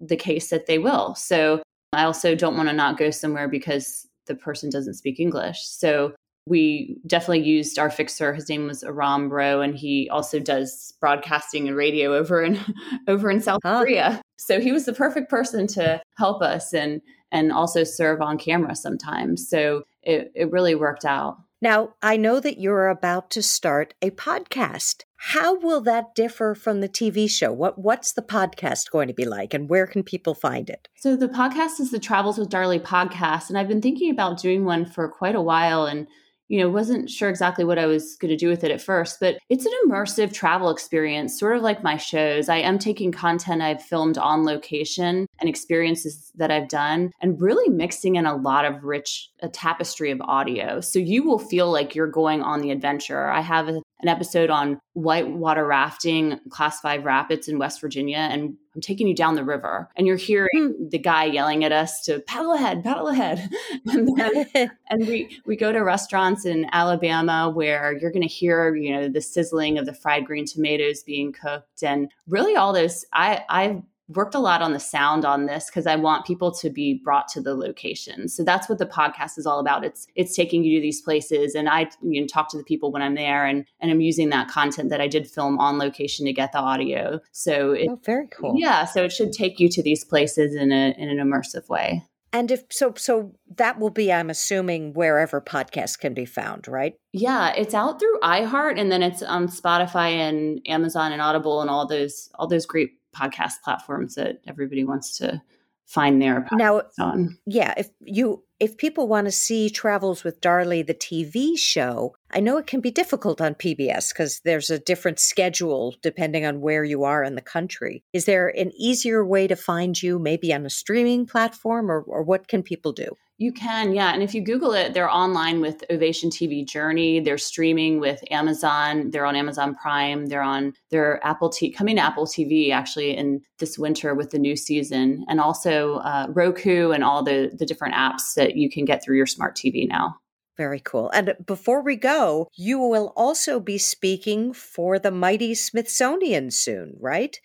the 0.00 0.16
case 0.16 0.50
that 0.50 0.66
they 0.66 0.78
will. 0.78 1.14
So 1.14 1.62
I 1.92 2.04
also 2.04 2.34
don't 2.34 2.56
want 2.56 2.68
to 2.68 2.74
not 2.74 2.98
go 2.98 3.10
somewhere 3.10 3.48
because 3.48 4.06
the 4.26 4.34
person 4.34 4.70
doesn't 4.70 4.94
speak 4.94 5.20
English. 5.20 5.60
So 5.62 6.14
we 6.46 6.98
definitely 7.06 7.44
used 7.44 7.78
our 7.78 7.90
fixer. 7.90 8.34
His 8.34 8.48
name 8.48 8.66
was 8.66 8.82
Aram 8.82 9.28
Bro, 9.28 9.60
and 9.60 9.76
he 9.76 10.08
also 10.10 10.38
does 10.40 10.94
broadcasting 11.00 11.68
and 11.68 11.76
radio 11.76 12.14
over 12.14 12.42
in 12.42 12.58
over 13.08 13.30
in 13.30 13.40
South 13.40 13.60
huh. 13.64 13.80
Korea. 13.80 14.22
So 14.36 14.60
he 14.60 14.72
was 14.72 14.84
the 14.84 14.92
perfect 14.92 15.30
person 15.30 15.66
to 15.68 16.02
help 16.16 16.42
us 16.42 16.72
and 16.72 17.00
and 17.30 17.52
also 17.52 17.84
serve 17.84 18.20
on 18.20 18.38
camera 18.38 18.74
sometimes. 18.74 19.48
So 19.48 19.84
it, 20.02 20.32
it 20.34 20.50
really 20.50 20.74
worked 20.74 21.04
out. 21.04 21.38
Now, 21.62 21.94
I 22.02 22.16
know 22.16 22.40
that 22.40 22.58
you're 22.58 22.88
about 22.88 23.30
to 23.30 23.42
start 23.42 23.94
a 24.02 24.10
podcast. 24.10 25.04
How 25.16 25.56
will 25.60 25.80
that 25.82 26.12
differ 26.16 26.56
from 26.56 26.80
the 26.80 26.88
TV 26.88 27.30
show? 27.30 27.52
What 27.52 27.78
what's 27.78 28.12
the 28.12 28.22
podcast 28.22 28.90
going 28.90 29.06
to 29.06 29.14
be 29.14 29.24
like 29.24 29.54
and 29.54 29.68
where 29.70 29.86
can 29.86 30.02
people 30.02 30.34
find 30.34 30.68
it? 30.68 30.88
So 30.96 31.14
the 31.14 31.28
podcast 31.28 31.78
is 31.78 31.92
the 31.92 32.00
Travels 32.00 32.36
with 32.36 32.50
Darley 32.50 32.80
podcast 32.80 33.48
and 33.48 33.56
I've 33.56 33.68
been 33.68 33.80
thinking 33.80 34.10
about 34.10 34.40
doing 34.40 34.64
one 34.64 34.84
for 34.84 35.08
quite 35.08 35.36
a 35.36 35.40
while 35.40 35.86
and 35.86 36.08
you 36.52 36.58
know, 36.58 36.68
wasn't 36.68 37.08
sure 37.08 37.30
exactly 37.30 37.64
what 37.64 37.78
I 37.78 37.86
was 37.86 38.14
going 38.16 38.28
to 38.28 38.36
do 38.36 38.50
with 38.50 38.62
it 38.62 38.70
at 38.70 38.82
first, 38.82 39.20
but 39.20 39.38
it's 39.48 39.64
an 39.64 39.72
immersive 39.86 40.34
travel 40.34 40.68
experience, 40.68 41.40
sort 41.40 41.56
of 41.56 41.62
like 41.62 41.82
my 41.82 41.96
shows. 41.96 42.50
I 42.50 42.58
am 42.58 42.78
taking 42.78 43.10
content 43.10 43.62
I've 43.62 43.82
filmed 43.82 44.18
on 44.18 44.44
location 44.44 45.26
and 45.40 45.48
experiences 45.48 46.30
that 46.34 46.50
I've 46.50 46.68
done 46.68 47.10
and 47.22 47.40
really 47.40 47.70
mixing 47.70 48.16
in 48.16 48.26
a 48.26 48.36
lot 48.36 48.66
of 48.66 48.84
rich, 48.84 49.30
a 49.40 49.48
tapestry 49.48 50.10
of 50.10 50.20
audio. 50.20 50.82
So 50.82 50.98
you 50.98 51.24
will 51.24 51.38
feel 51.38 51.72
like 51.72 51.94
you're 51.94 52.06
going 52.06 52.42
on 52.42 52.60
the 52.60 52.70
adventure. 52.70 53.30
I 53.30 53.40
have 53.40 53.70
a, 53.70 53.80
an 54.02 54.08
episode 54.08 54.50
on 54.50 54.80
whitewater 54.94 55.66
rafting, 55.66 56.38
class 56.50 56.80
five 56.80 57.04
rapids 57.04 57.48
in 57.48 57.58
West 57.58 57.80
Virginia, 57.80 58.18
and 58.18 58.56
I'm 58.74 58.80
taking 58.80 59.06
you 59.06 59.14
down 59.14 59.34
the 59.34 59.44
river. 59.44 59.88
And 59.96 60.06
you're 60.06 60.16
hearing 60.16 60.48
hmm. 60.54 60.88
the 60.88 60.98
guy 60.98 61.24
yelling 61.24 61.64
at 61.64 61.72
us 61.72 62.02
to 62.04 62.20
paddle 62.20 62.52
ahead, 62.52 62.82
paddle 62.82 63.08
ahead. 63.08 63.48
and, 63.86 64.08
then, 64.16 64.70
and 64.90 65.06
we, 65.06 65.38
we 65.46 65.56
go 65.56 65.72
to 65.72 65.80
restaurants 65.80 66.44
in 66.44 66.66
Alabama 66.72 67.50
where 67.50 67.96
you're 67.98 68.12
going 68.12 68.22
to 68.22 68.28
hear, 68.28 68.74
you 68.74 68.92
know, 68.92 69.08
the 69.08 69.20
sizzling 69.20 69.78
of 69.78 69.86
the 69.86 69.94
fried 69.94 70.26
green 70.26 70.46
tomatoes 70.46 71.02
being 71.02 71.32
cooked 71.32 71.82
and 71.82 72.10
really 72.26 72.56
all 72.56 72.72
those. 72.72 73.04
I, 73.12 73.44
I've 73.48 73.82
worked 74.16 74.34
a 74.34 74.38
lot 74.38 74.62
on 74.62 74.72
the 74.72 74.80
sound 74.80 75.24
on 75.24 75.46
this 75.46 75.66
because 75.66 75.86
I 75.86 75.96
want 75.96 76.26
people 76.26 76.52
to 76.52 76.70
be 76.70 76.94
brought 76.94 77.28
to 77.28 77.40
the 77.40 77.54
location. 77.54 78.28
So 78.28 78.44
that's 78.44 78.68
what 78.68 78.78
the 78.78 78.86
podcast 78.86 79.38
is 79.38 79.46
all 79.46 79.58
about. 79.58 79.84
It's 79.84 80.06
it's 80.14 80.34
taking 80.34 80.64
you 80.64 80.78
to 80.78 80.82
these 80.82 81.00
places 81.00 81.54
and 81.54 81.68
I 81.68 81.90
you 82.02 82.20
know 82.20 82.26
talk 82.26 82.50
to 82.50 82.58
the 82.58 82.64
people 82.64 82.92
when 82.92 83.02
I'm 83.02 83.14
there 83.14 83.46
and 83.46 83.64
and 83.80 83.90
I'm 83.90 84.00
using 84.00 84.30
that 84.30 84.48
content 84.48 84.90
that 84.90 85.00
I 85.00 85.08
did 85.08 85.28
film 85.28 85.58
on 85.58 85.78
location 85.78 86.26
to 86.26 86.32
get 86.32 86.52
the 86.52 86.58
audio. 86.58 87.20
So 87.32 87.72
it, 87.72 87.88
oh, 87.90 88.00
very 88.04 88.28
cool. 88.28 88.54
Yeah, 88.56 88.84
so 88.84 89.04
it 89.04 89.12
should 89.12 89.32
take 89.32 89.60
you 89.60 89.68
to 89.70 89.82
these 89.82 90.04
places 90.04 90.54
in 90.54 90.72
a 90.72 90.94
in 90.96 91.08
an 91.08 91.18
immersive 91.18 91.68
way. 91.68 92.04
And 92.34 92.50
if 92.50 92.64
so, 92.70 92.94
so 92.96 93.34
that 93.56 93.78
will 93.78 93.90
be, 93.90 94.10
I'm 94.10 94.30
assuming, 94.30 94.94
wherever 94.94 95.38
podcasts 95.38 95.98
can 95.98 96.14
be 96.14 96.24
found, 96.24 96.66
right? 96.66 96.94
Yeah, 97.12 97.52
it's 97.52 97.74
out 97.74 98.00
through 98.00 98.18
iHeart, 98.20 98.80
and 98.80 98.90
then 98.90 99.02
it's 99.02 99.22
on 99.22 99.48
Spotify 99.48 100.12
and 100.12 100.62
Amazon 100.66 101.12
and 101.12 101.20
Audible 101.20 101.60
and 101.60 101.68
all 101.68 101.86
those 101.86 102.30
all 102.36 102.46
those 102.46 102.64
great 102.64 102.92
podcast 103.14 103.54
platforms 103.64 104.14
that 104.14 104.40
everybody 104.46 104.84
wants 104.84 105.16
to 105.18 105.40
find 105.86 106.20
their 106.20 106.46
now 106.52 106.82
on. 106.98 107.38
Yeah, 107.46 107.74
if 107.76 107.90
you 108.00 108.42
if 108.62 108.76
people 108.76 109.08
want 109.08 109.24
to 109.24 109.32
see 109.32 109.68
Travels 109.68 110.22
with 110.22 110.40
Darley, 110.40 110.82
the 110.82 110.94
TV 110.94 111.58
show, 111.58 112.14
I 112.30 112.38
know 112.38 112.58
it 112.58 112.68
can 112.68 112.80
be 112.80 112.92
difficult 112.92 113.40
on 113.40 113.56
PBS 113.56 114.10
because 114.10 114.40
there's 114.44 114.70
a 114.70 114.78
different 114.78 115.18
schedule 115.18 115.96
depending 116.00 116.46
on 116.46 116.60
where 116.60 116.84
you 116.84 117.02
are 117.02 117.24
in 117.24 117.34
the 117.34 117.42
country. 117.42 118.04
Is 118.12 118.24
there 118.24 118.46
an 118.48 118.70
easier 118.78 119.26
way 119.26 119.48
to 119.48 119.56
find 119.56 120.00
you, 120.00 120.16
maybe 120.20 120.54
on 120.54 120.64
a 120.64 120.70
streaming 120.70 121.26
platform, 121.26 121.90
or, 121.90 122.02
or 122.02 122.22
what 122.22 122.46
can 122.46 122.62
people 122.62 122.92
do? 122.92 123.16
You 123.42 123.52
can, 123.52 123.92
yeah. 123.92 124.12
And 124.14 124.22
if 124.22 124.34
you 124.34 124.40
Google 124.40 124.72
it, 124.72 124.94
they're 124.94 125.10
online 125.10 125.60
with 125.60 125.82
Ovation 125.90 126.30
TV 126.30 126.64
Journey. 126.64 127.18
They're 127.18 127.38
streaming 127.38 127.98
with 127.98 128.22
Amazon. 128.30 129.10
They're 129.10 129.26
on 129.26 129.34
Amazon 129.34 129.74
Prime. 129.74 130.26
They're 130.26 130.42
on 130.42 130.74
their 130.90 131.18
Apple 131.26 131.50
TV, 131.50 131.74
coming 131.74 131.96
to 131.96 132.02
Apple 132.02 132.26
TV 132.26 132.70
actually 132.70 133.16
in 133.16 133.40
this 133.58 133.76
winter 133.76 134.14
with 134.14 134.30
the 134.30 134.38
new 134.38 134.54
season, 134.54 135.24
and 135.28 135.40
also 135.40 135.96
uh, 135.96 136.28
Roku 136.28 136.92
and 136.92 137.02
all 137.02 137.24
the 137.24 137.50
the 137.52 137.66
different 137.66 137.94
apps 137.94 138.34
that 138.36 138.51
you 138.56 138.70
can 138.70 138.84
get 138.84 139.02
through 139.02 139.16
your 139.16 139.26
smart 139.26 139.56
TV 139.56 139.88
now. 139.88 140.16
Very 140.56 140.80
cool. 140.80 141.10
And 141.10 141.34
before 141.46 141.82
we 141.82 141.96
go, 141.96 142.48
you 142.54 142.78
will 142.78 143.12
also 143.16 143.58
be 143.58 143.78
speaking 143.78 144.52
for 144.52 144.98
the 144.98 145.10
mighty 145.10 145.54
Smithsonian 145.54 146.50
soon, 146.50 146.96
right? 147.00 147.38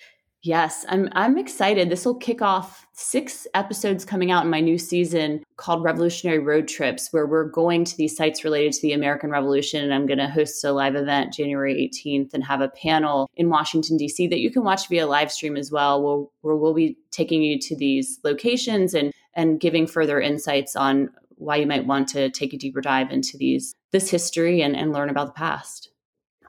Yes, 0.43 0.85
I'm 0.87 1.09
I'm 1.13 1.37
excited. 1.37 1.89
This 1.89 2.05
will 2.05 2.15
kick 2.15 2.41
off 2.41 2.85
six 2.93 3.47
episodes 3.53 4.05
coming 4.05 4.31
out 4.31 4.45
in 4.45 4.51
my 4.51 4.59
new 4.59 4.77
season 4.77 5.43
called 5.57 5.83
Revolutionary 5.83 6.39
Road 6.39 6.67
Trips, 6.67 7.09
where 7.11 7.25
we're 7.25 7.49
going 7.49 7.83
to 7.85 7.97
these 7.97 8.15
sites 8.15 8.43
related 8.43 8.73
to 8.73 8.81
the 8.81 8.93
American 8.93 9.29
Revolution. 9.29 9.83
And 9.83 9.93
I'm 9.93 10.05
going 10.05 10.19
to 10.19 10.29
host 10.29 10.63
a 10.63 10.71
live 10.71 10.95
event 10.95 11.33
January 11.33 11.91
18th 11.91 12.33
and 12.33 12.43
have 12.43 12.61
a 12.61 12.69
panel 12.69 13.29
in 13.35 13.49
Washington, 13.49 13.97
D.C. 13.97 14.27
that 14.27 14.39
you 14.39 14.51
can 14.51 14.63
watch 14.63 14.87
via 14.89 15.07
live 15.07 15.31
stream 15.31 15.57
as 15.57 15.71
well, 15.71 16.01
where, 16.01 16.27
where 16.41 16.55
we'll 16.55 16.73
be 16.73 16.97
taking 17.11 17.41
you 17.41 17.59
to 17.59 17.75
these 17.75 18.19
locations 18.23 18.93
and 18.93 19.11
and 19.37 19.59
giving 19.59 19.87
further 19.87 20.19
insights 20.19 20.75
on 20.75 21.11
why 21.35 21.55
you 21.55 21.67
might 21.67 21.85
want 21.85 22.09
to 22.09 22.29
take 22.31 22.53
a 22.53 22.57
deeper 22.57 22.81
dive 22.81 23.11
into 23.11 23.37
these 23.37 23.73
this 23.91 24.09
history 24.09 24.61
and, 24.61 24.75
and 24.75 24.91
learn 24.91 25.09
about 25.09 25.27
the 25.27 25.33
past. 25.33 25.91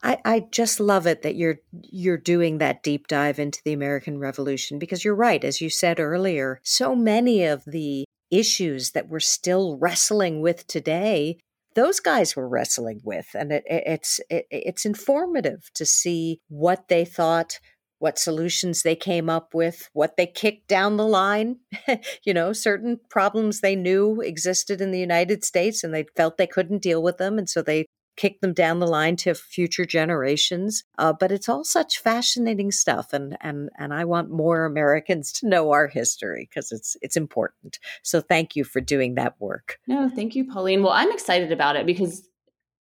I, 0.02 0.18
I 0.24 0.46
just 0.50 0.80
love 0.80 1.06
it 1.06 1.22
that 1.22 1.36
you're 1.36 1.58
you're 1.82 2.16
doing 2.16 2.58
that 2.58 2.82
deep 2.82 3.06
dive 3.06 3.38
into 3.38 3.60
the 3.64 3.72
American 3.72 4.18
Revolution 4.18 4.78
because 4.78 5.04
you're 5.04 5.14
right, 5.14 5.44
as 5.44 5.60
you 5.60 5.70
said 5.70 6.00
earlier, 6.00 6.60
so 6.64 6.96
many 6.96 7.44
of 7.44 7.64
the 7.66 8.04
issues 8.30 8.92
that 8.92 9.08
we're 9.08 9.20
still 9.20 9.76
wrestling 9.78 10.40
with 10.40 10.66
today, 10.66 11.38
those 11.74 12.00
guys 12.00 12.36
were 12.36 12.48
wrestling 12.48 13.00
with, 13.04 13.28
and 13.34 13.52
it, 13.52 13.64
it, 13.66 13.82
it's 13.86 14.20
it, 14.30 14.46
it's 14.50 14.86
informative 14.86 15.68
to 15.74 15.84
see 15.84 16.40
what 16.48 16.88
they 16.88 17.04
thought, 17.04 17.58
what 17.98 18.18
solutions 18.18 18.82
they 18.82 18.96
came 18.96 19.28
up 19.28 19.54
with, 19.54 19.88
what 19.92 20.16
they 20.16 20.26
kicked 20.26 20.68
down 20.68 20.96
the 20.96 21.06
line. 21.06 21.56
you 22.24 22.34
know, 22.34 22.52
certain 22.52 23.00
problems 23.10 23.60
they 23.60 23.76
knew 23.76 24.20
existed 24.20 24.80
in 24.80 24.90
the 24.90 25.00
United 25.00 25.44
States 25.44 25.82
and 25.82 25.92
they 25.92 26.06
felt 26.16 26.36
they 26.36 26.46
couldn't 26.46 26.82
deal 26.82 27.02
with 27.02 27.18
them. 27.18 27.38
And 27.38 27.48
so 27.48 27.62
they 27.62 27.86
kicked 28.18 28.42
them 28.42 28.52
down 28.52 28.80
the 28.80 28.86
line 28.86 29.16
to 29.16 29.32
future 29.32 29.86
generations. 29.86 30.84
Uh, 30.98 31.14
but 31.18 31.32
it's 31.32 31.48
all 31.48 31.64
such 31.64 32.00
fascinating 32.00 32.70
stuff, 32.70 33.14
and 33.14 33.38
and 33.40 33.70
and 33.78 33.94
I 33.94 34.04
want 34.04 34.30
more 34.30 34.66
Americans 34.66 35.32
to 35.34 35.48
know 35.48 35.70
our 35.70 35.86
history 35.86 36.48
because 36.50 36.72
it's 36.72 36.96
it's 37.00 37.16
important. 37.16 37.78
So 38.02 38.20
thank 38.20 38.56
you 38.56 38.64
for 38.64 38.80
doing 38.80 39.14
that 39.14 39.36
work. 39.38 39.78
No, 39.86 40.10
thank 40.10 40.34
you, 40.34 40.44
Pauline. 40.44 40.82
Well, 40.82 40.92
I'm 40.92 41.12
excited 41.12 41.52
about 41.52 41.76
it 41.76 41.86
because 41.86 42.28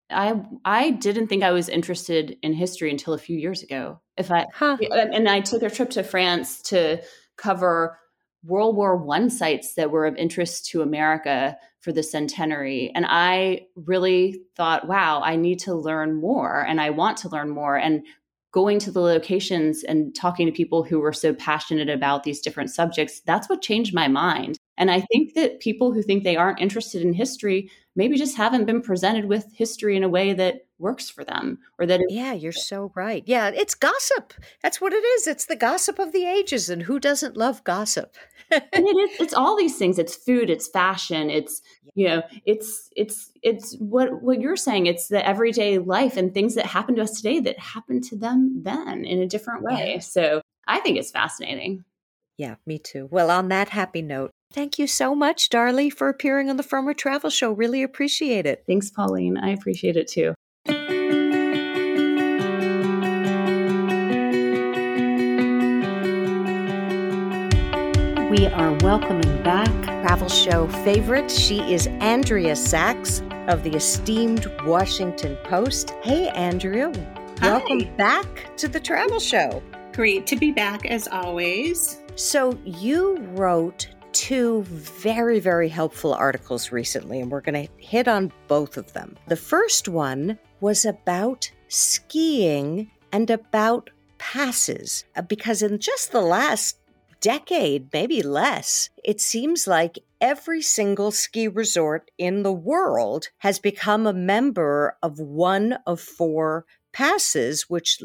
I 0.10 0.42
I 0.64 0.92
didn't 0.92 1.28
think 1.28 1.44
I 1.44 1.52
was 1.52 1.70
interested 1.70 2.38
in 2.42 2.54
history 2.54 2.92
until 2.92 3.14
a 3.14 3.18
few 3.18 3.38
years 3.38 3.64
ago. 3.64 4.00
If 4.18 4.32
I 4.32 4.46
huh. 4.54 4.78
and 4.92 5.28
I 5.28 5.42
took 5.42 5.64
a 5.64 5.70
trip 5.70 5.90
to 5.92 6.04
France 6.04 6.62
to 6.64 7.02
cover 7.38 8.00
World 8.44 8.76
War 8.76 8.96
One 8.96 9.30
sites 9.30 9.74
that 9.76 9.92
were 9.92 10.06
of 10.06 10.16
interest 10.16 10.68
to 10.68 10.82
America 10.82 11.58
for 11.82 11.92
the 11.92 12.04
centenary. 12.04 12.92
And 12.96 13.06
I 13.08 13.68
really 13.76 14.42
thought, 14.56 14.88
wow, 14.88 15.22
I 15.24 15.36
need 15.36 15.60
to 15.60 15.76
learn 15.76 16.20
more 16.20 16.66
and 16.66 16.82
I 16.82 16.90
want 16.90 17.18
to 17.20 17.30
learn 17.30 17.50
more. 17.50 17.76
And 17.76 18.06
going 18.52 18.80
to 18.80 18.92
the 18.92 19.02
locations 19.02 19.84
and 19.84 20.16
talking 20.16 20.48
to 20.48 20.52
people 20.52 20.84
who 20.84 21.00
were 21.00 21.14
so 21.14 21.34
passionate 21.34 21.90
about 21.90 22.24
these 22.24 22.40
different 22.40 22.72
subjects, 22.72 23.22
that's 23.22 23.50
what 23.50 23.62
changed 23.62 23.94
my 23.94 24.08
mind. 24.08 24.58
And 24.78 24.92
I 24.92 25.02
think 25.02 25.34
that 25.34 25.60
people 25.60 25.92
who 25.92 26.04
think 26.04 26.24
they 26.24 26.38
aren't 26.38 26.62
interested 26.62 27.02
in 27.02 27.14
history 27.14 27.72
maybe 27.96 28.16
just 28.16 28.38
haven't 28.38 28.66
been 28.66 28.82
presented 28.82 29.26
with 29.26 29.52
history 29.54 29.98
in 29.98 30.04
a 30.04 30.10
way 30.10 30.34
that 30.34 30.68
works 30.80 31.10
for 31.10 31.24
them 31.24 31.58
or 31.80 31.88
that 31.88 32.00
yeah 32.10 32.34
you're 32.34 32.52
so 32.52 32.92
right. 32.96 33.24
Yeah 33.26 33.50
it's 33.50 33.74
gossip. 33.74 34.34
That's 34.62 34.80
what 34.80 34.94
it 34.94 35.04
is. 35.04 35.28
It's 35.28 35.46
the 35.46 35.56
gossip 35.56 35.98
of 35.98 36.14
the 36.14 36.26
ages 36.26 36.70
and 36.70 36.84
who 36.84 37.00
doesn't 37.00 37.36
love 37.36 37.64
gossip? 37.64 38.16
And 38.52 38.64
it 38.88 38.96
is 38.96 39.20
it's 39.20 39.34
all 39.34 39.58
these 39.58 39.78
things. 39.78 39.98
It's 39.98 40.16
food 40.16 40.50
it's 40.50 40.68
fashion 40.68 41.30
it's 41.30 41.62
you 41.96 42.08
know 42.08 42.22
it's 42.46 42.90
it's 42.96 43.32
it's 43.42 43.76
what 43.80 44.22
what 44.22 44.40
you're 44.40 44.56
saying. 44.56 44.86
It's 44.86 45.08
the 45.08 45.28
everyday 45.28 45.80
life 45.80 46.16
and 46.16 46.34
things 46.34 46.54
that 46.56 46.68
happen 46.68 46.96
to 46.96 47.02
us 47.02 47.20
today 47.20 47.40
that 47.42 47.60
happened 47.60 48.04
to 48.06 48.16
them 48.16 48.62
then 48.64 49.04
in 49.04 49.20
a 49.20 49.28
different 49.28 49.64
way. 49.64 49.94
Yeah. 49.96 50.00
so 50.00 50.42
i 50.68 50.80
think 50.80 50.98
it's 50.98 51.12
fascinating. 51.12 51.84
Yeah 52.38 52.56
me 52.68 52.78
too. 52.78 53.08
Well 53.10 53.32
on 53.32 53.48
that 53.50 53.70
happy 53.70 54.04
note 54.04 54.32
Thank 54.54 54.80
you 54.80 54.88
so 54.88 55.14
much, 55.14 55.50
Darley, 55.50 55.90
for 55.90 56.10
appearing 56.10 56.50
on 56.50 56.58
the 56.58 56.64
Frommer 56.64 56.96
Travel 56.96 57.30
Show. 57.30 57.52
Really 57.52 57.84
appreciate 57.84 58.46
it. 58.46 58.64
Thanks, 58.66 58.90
Pauline. 58.90 59.38
I 59.38 59.50
appreciate 59.52 59.98
it 59.98 60.08
too. 60.08 60.34
We 68.30 68.46
are 68.48 68.74
welcoming 68.82 69.44
back 69.44 69.68
travel 70.08 70.30
show 70.30 70.68
favorite. 70.86 71.30
She 71.30 71.60
is 71.74 71.88
Andrea 72.00 72.56
Sachs 72.56 73.22
of 73.48 73.64
the 73.64 73.76
esteemed 73.76 74.46
Washington 74.64 75.38
Post. 75.44 75.92
Hey, 76.02 76.30
Andrea. 76.30 76.92
Hi. 77.40 77.52
Welcome 77.52 77.96
back 77.98 78.56
to 78.58 78.68
the 78.68 78.80
travel 78.80 79.20
show. 79.20 79.62
Great 79.92 80.26
to 80.28 80.36
be 80.36 80.52
back 80.52 80.86
as 80.86 81.08
always. 81.08 82.02
So, 82.16 82.58
you 82.64 83.18
wrote 83.32 83.88
two 84.14 84.64
very, 84.64 85.40
very 85.40 85.70
helpful 85.70 86.14
articles 86.14 86.72
recently, 86.72 87.20
and 87.20 87.32
we're 87.32 87.42
going 87.42 87.68
to 87.68 87.74
hit 87.78 88.08
on 88.08 88.32
both 88.48 88.78
of 88.78 88.92
them. 88.94 89.16
The 89.28 89.36
first 89.36 89.88
one 89.88 90.38
was 90.60 90.86
about 90.86 91.52
skiing 91.68 92.92
and 93.12 93.30
about 93.30 93.90
passes, 94.18 95.06
uh, 95.16 95.22
because 95.22 95.62
in 95.62 95.80
just 95.80 96.12
the 96.12 96.22
last 96.22 96.78
decade, 97.22 97.90
maybe 97.94 98.22
less, 98.22 98.90
it 99.04 99.22
seems 99.22 99.68
like 99.68 100.00
every 100.22 100.62
single 100.62 101.12
ski 101.12 101.48
resort 101.48 102.10
in 102.18 102.44
the 102.44 102.54
world 102.54 103.30
has 103.40 103.60
become 103.60 104.08
a 104.08 104.14
member 104.14 104.98
of 105.04 105.20
one 105.20 105.78
of 105.86 106.00
four 106.00 106.66
passes 106.98 107.70
which 107.70 108.02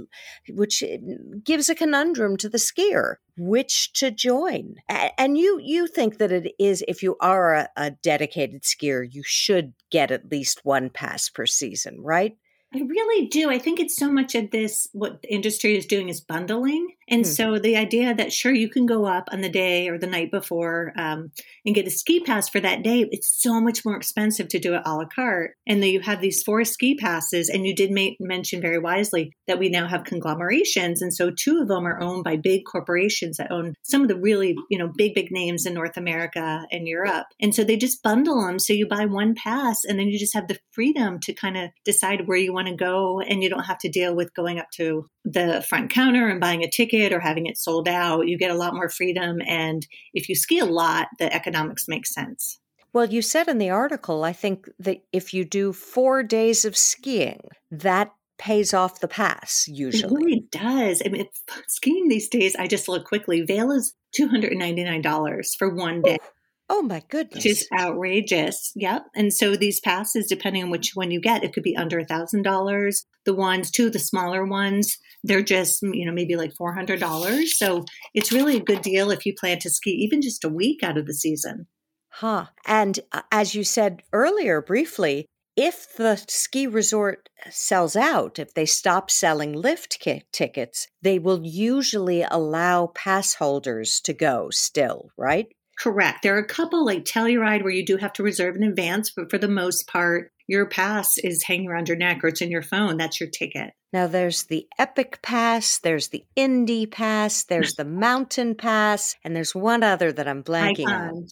which 0.50 0.82
eh, 0.82 0.98
gives 1.42 1.70
a 1.70 1.74
conundrum 1.74 2.36
to 2.36 2.46
the 2.46 2.58
skier 2.58 3.14
which 3.38 3.90
to 3.94 4.10
join 4.10 4.74
and 5.16 5.38
you 5.38 5.58
you 5.62 5.86
think 5.86 6.18
that 6.18 6.30
it 6.30 6.52
is 6.58 6.84
if 6.86 7.02
you 7.02 7.16
are 7.18 7.54
a, 7.54 7.68
a 7.76 7.90
dedicated 7.90 8.64
skier 8.64 9.02
you 9.10 9.22
should 9.24 9.72
get 9.90 10.10
at 10.10 10.30
least 10.30 10.60
one 10.64 10.90
pass 10.90 11.30
per 11.30 11.46
season 11.46 12.02
right 12.02 12.36
I 12.74 12.78
really 12.78 13.26
do. 13.26 13.50
I 13.50 13.58
think 13.58 13.80
it's 13.80 13.96
so 13.96 14.10
much 14.10 14.34
of 14.34 14.50
this, 14.50 14.88
what 14.92 15.20
the 15.20 15.30
industry 15.30 15.76
is 15.76 15.84
doing 15.84 16.08
is 16.08 16.22
bundling. 16.22 16.94
And 17.12 17.26
hmm. 17.26 17.30
so 17.30 17.58
the 17.58 17.76
idea 17.76 18.14
that 18.14 18.32
sure 18.32 18.52
you 18.52 18.70
can 18.70 18.86
go 18.86 19.04
up 19.04 19.28
on 19.30 19.42
the 19.42 19.50
day 19.50 19.88
or 19.88 19.98
the 19.98 20.06
night 20.06 20.30
before 20.30 20.94
um, 20.96 21.30
and 21.64 21.74
get 21.74 21.86
a 21.86 21.90
ski 21.90 22.20
pass 22.20 22.48
for 22.48 22.58
that 22.58 22.82
day, 22.82 23.06
it's 23.10 23.40
so 23.40 23.60
much 23.60 23.84
more 23.84 23.96
expensive 23.96 24.48
to 24.48 24.58
do 24.58 24.74
it 24.74 24.82
a 24.86 24.96
la 24.96 25.04
carte. 25.04 25.54
And 25.66 25.82
then 25.82 25.90
you 25.90 26.00
have 26.00 26.22
these 26.22 26.42
four 26.42 26.64
ski 26.64 26.96
passes, 26.96 27.50
and 27.50 27.66
you 27.66 27.74
did 27.74 27.90
mention 28.18 28.62
very 28.62 28.78
wisely 28.78 29.34
that 29.46 29.58
we 29.58 29.68
now 29.68 29.86
have 29.86 30.04
conglomerations, 30.04 31.02
and 31.02 31.14
so 31.14 31.30
two 31.30 31.60
of 31.60 31.68
them 31.68 31.86
are 31.86 32.00
owned 32.00 32.24
by 32.24 32.36
big 32.36 32.62
corporations 32.64 33.36
that 33.36 33.52
own 33.52 33.74
some 33.82 34.00
of 34.00 34.08
the 34.08 34.16
really 34.16 34.56
you 34.70 34.78
know 34.78 34.90
big 34.96 35.14
big 35.14 35.30
names 35.30 35.66
in 35.66 35.74
North 35.74 35.98
America 35.98 36.66
and 36.70 36.88
Europe. 36.88 37.26
And 37.40 37.54
so 37.54 37.62
they 37.62 37.76
just 37.76 38.02
bundle 38.02 38.40
them, 38.40 38.58
so 38.58 38.72
you 38.72 38.88
buy 38.88 39.04
one 39.04 39.34
pass, 39.34 39.84
and 39.84 39.98
then 39.98 40.08
you 40.08 40.18
just 40.18 40.34
have 40.34 40.48
the 40.48 40.58
freedom 40.70 41.20
to 41.20 41.34
kind 41.34 41.58
of 41.58 41.70
decide 41.84 42.26
where 42.26 42.38
you 42.38 42.54
want 42.54 42.68
to 42.68 42.74
go, 42.74 43.20
and 43.20 43.42
you 43.42 43.50
don't 43.50 43.64
have 43.64 43.78
to 43.80 43.90
deal 43.90 44.14
with 44.14 44.32
going 44.32 44.58
up 44.58 44.70
to 44.76 45.10
the 45.24 45.64
front 45.68 45.90
counter 45.90 46.28
and 46.28 46.40
buying 46.40 46.64
a 46.64 46.70
ticket 46.70 47.01
or 47.10 47.20
having 47.20 47.46
it 47.46 47.56
sold 47.56 47.88
out. 47.88 48.28
You 48.28 48.36
get 48.36 48.50
a 48.50 48.54
lot 48.54 48.74
more 48.74 48.90
freedom. 48.90 49.38
And 49.46 49.86
if 50.12 50.28
you 50.28 50.34
ski 50.34 50.58
a 50.58 50.66
lot, 50.66 51.08
the 51.18 51.34
economics 51.34 51.88
make 51.88 52.06
sense. 52.06 52.58
Well, 52.92 53.06
you 53.06 53.22
said 53.22 53.48
in 53.48 53.56
the 53.56 53.70
article, 53.70 54.22
I 54.22 54.34
think 54.34 54.68
that 54.78 55.02
if 55.12 55.32
you 55.32 55.46
do 55.46 55.72
four 55.72 56.22
days 56.22 56.66
of 56.66 56.76
skiing, 56.76 57.48
that 57.70 58.12
pays 58.38 58.74
off 58.74 59.00
the 59.00 59.08
pass 59.08 59.66
usually. 59.68 60.12
It 60.12 60.16
really 60.16 60.46
does. 60.50 61.02
I 61.04 61.08
mean, 61.08 61.26
skiing 61.68 62.08
these 62.08 62.28
days, 62.28 62.56
I 62.56 62.66
just 62.66 62.88
look 62.88 63.06
quickly. 63.06 63.42
Vail 63.42 63.70
is 63.70 63.94
$299 64.18 65.46
for 65.56 65.74
one 65.74 66.02
day. 66.02 66.18
Oh, 66.20 66.78
oh 66.78 66.82
my 66.82 67.02
goodness. 67.08 67.36
Which 67.36 67.46
is 67.46 67.68
outrageous. 67.72 68.72
Yep. 68.74 69.04
And 69.14 69.32
so 69.32 69.56
these 69.56 69.80
passes, 69.80 70.26
depending 70.26 70.64
on 70.64 70.70
which 70.70 70.90
one 70.94 71.10
you 71.10 71.20
get, 71.20 71.44
it 71.44 71.52
could 71.52 71.62
be 71.62 71.76
under 71.76 72.00
a 72.00 72.04
thousand 72.04 72.42
dollars. 72.42 73.06
The 73.24 73.34
ones, 73.34 73.70
two 73.70 73.86
of 73.86 73.92
the 73.92 73.98
smaller 73.98 74.44
ones, 74.44 74.98
they're 75.24 75.42
just, 75.42 75.82
you 75.82 76.04
know, 76.04 76.12
maybe 76.12 76.36
like 76.36 76.54
four 76.56 76.74
hundred 76.74 77.00
dollars. 77.00 77.58
So 77.58 77.84
it's 78.14 78.32
really 78.32 78.56
a 78.56 78.64
good 78.64 78.82
deal 78.82 79.10
if 79.10 79.24
you 79.24 79.34
plan 79.38 79.58
to 79.60 79.70
ski 79.70 79.90
even 79.90 80.22
just 80.22 80.44
a 80.44 80.48
week 80.48 80.82
out 80.82 80.98
of 80.98 81.06
the 81.06 81.14
season. 81.14 81.66
Huh. 82.10 82.46
And 82.66 83.00
uh, 83.12 83.22
as 83.30 83.54
you 83.54 83.64
said 83.64 84.02
earlier 84.12 84.60
briefly, 84.60 85.26
if 85.56 85.94
the 85.96 86.16
ski 86.28 86.66
resort 86.66 87.28
sells 87.50 87.94
out, 87.94 88.38
if 88.38 88.54
they 88.54 88.66
stop 88.66 89.10
selling 89.10 89.52
lift 89.52 90.00
tickets, 90.32 90.88
they 91.02 91.18
will 91.18 91.40
usually 91.44 92.22
allow 92.22 92.86
pass 92.88 93.34
holders 93.34 94.00
to 94.04 94.12
go 94.12 94.48
still, 94.50 95.10
right? 95.16 95.48
Correct. 95.78 96.22
There 96.22 96.34
are 96.36 96.40
a 96.40 96.46
couple 96.46 96.84
like 96.84 97.04
Telluride 97.04 97.62
where 97.62 97.72
you 97.72 97.84
do 97.84 97.96
have 97.96 98.12
to 98.14 98.22
reserve 98.22 98.56
in 98.56 98.62
advance, 98.62 99.10
but 99.14 99.30
for 99.30 99.38
the 99.38 99.48
most 99.48 99.86
part, 99.88 100.30
your 100.46 100.66
pass 100.66 101.18
is 101.18 101.42
hanging 101.42 101.68
around 101.68 101.88
your 101.88 101.96
neck 101.96 102.22
or 102.22 102.28
it's 102.28 102.42
in 102.42 102.50
your 102.50 102.62
phone. 102.62 102.96
That's 102.96 103.20
your 103.20 103.30
ticket. 103.30 103.72
Now 103.92 104.06
there's 104.06 104.44
the 104.44 104.66
Epic 104.78 105.20
Pass, 105.22 105.78
there's 105.78 106.08
the 106.08 106.24
Indy 106.34 106.86
Pass, 106.86 107.44
there's 107.44 107.74
the 107.74 107.84
Mountain 107.84 108.54
Pass, 108.54 109.16
and 109.22 109.36
there's 109.36 109.54
one 109.54 109.82
other 109.82 110.12
that 110.12 110.26
I'm 110.26 110.42
blanking 110.42 110.88
Icon. 110.88 111.08
on. 111.08 111.26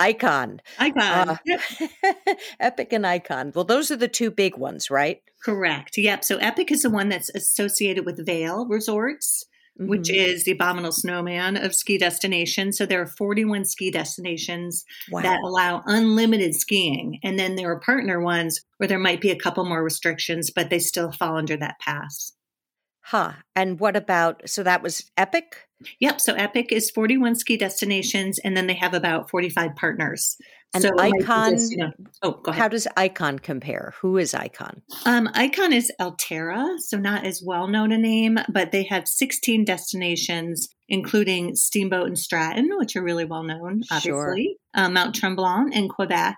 Icon. 0.00 0.62
Icon. 0.78 1.38
Uh, 1.48 1.58
Epic 2.60 2.92
and 2.92 3.06
Icon. 3.06 3.52
Well, 3.54 3.64
those 3.64 3.90
are 3.90 3.96
the 3.96 4.08
two 4.08 4.30
big 4.30 4.56
ones, 4.56 4.90
right? 4.90 5.20
Correct. 5.44 5.96
Yep. 5.98 6.24
So 6.24 6.38
Epic 6.38 6.72
is 6.72 6.82
the 6.82 6.90
one 6.90 7.10
that's 7.10 7.30
associated 7.30 8.06
with 8.06 8.24
Vail 8.24 8.66
Resorts 8.66 9.44
mm-hmm. 9.78 9.90
which 9.90 10.10
is 10.10 10.44
the 10.44 10.52
abominable 10.52 10.92
snowman 10.92 11.56
of 11.56 11.74
ski 11.74 11.98
destinations. 11.98 12.78
So 12.78 12.86
there 12.86 13.00
are 13.00 13.06
41 13.06 13.64
ski 13.64 13.90
destinations 13.90 14.84
wow. 15.10 15.22
that 15.22 15.40
allow 15.44 15.82
unlimited 15.86 16.54
skiing. 16.54 17.18
And 17.22 17.38
then 17.38 17.56
there 17.56 17.70
are 17.70 17.80
partner 17.80 18.20
ones 18.20 18.60
where 18.78 18.88
there 18.88 18.98
might 18.98 19.20
be 19.20 19.30
a 19.30 19.38
couple 19.38 19.64
more 19.64 19.82
restrictions, 19.82 20.50
but 20.50 20.70
they 20.70 20.78
still 20.78 21.12
fall 21.12 21.36
under 21.36 21.56
that 21.56 21.78
pass. 21.80 22.32
Huh. 23.02 23.32
And 23.56 23.80
what 23.80 23.96
about, 23.96 24.48
so 24.48 24.62
that 24.62 24.82
was 24.82 25.10
Epic? 25.16 25.66
Yep. 25.98 26.20
So 26.20 26.34
Epic 26.34 26.70
is 26.70 26.90
41 26.90 27.34
ski 27.34 27.56
destinations, 27.56 28.38
and 28.38 28.56
then 28.56 28.66
they 28.66 28.74
have 28.74 28.94
about 28.94 29.30
45 29.30 29.74
partners. 29.74 30.36
And 30.72 30.82
so 30.84 30.90
Icon, 30.98 31.52
just, 31.52 31.72
you 31.72 31.78
know, 31.78 31.92
oh, 32.22 32.32
go 32.32 32.50
ahead. 32.50 32.62
How 32.62 32.68
does 32.68 32.86
Icon 32.96 33.40
compare? 33.40 33.94
Who 34.00 34.18
is 34.18 34.34
Icon? 34.34 34.82
Um, 35.04 35.28
Icon 35.34 35.72
is 35.72 35.90
Alterra, 36.00 36.78
so 36.78 36.96
not 36.96 37.24
as 37.24 37.42
well 37.44 37.66
known 37.66 37.90
a 37.90 37.98
name, 37.98 38.38
but 38.48 38.70
they 38.70 38.84
have 38.84 39.08
16 39.08 39.64
destinations, 39.64 40.68
including 40.88 41.56
Steamboat 41.56 42.06
and 42.06 42.18
Stratton, 42.18 42.70
which 42.78 42.94
are 42.94 43.02
really 43.02 43.24
well 43.24 43.42
known, 43.42 43.82
obviously, 43.90 44.56
sure. 44.74 44.84
um, 44.84 44.92
Mount 44.92 45.16
Tremblant 45.16 45.74
and 45.74 45.90
Quebec. 45.90 46.36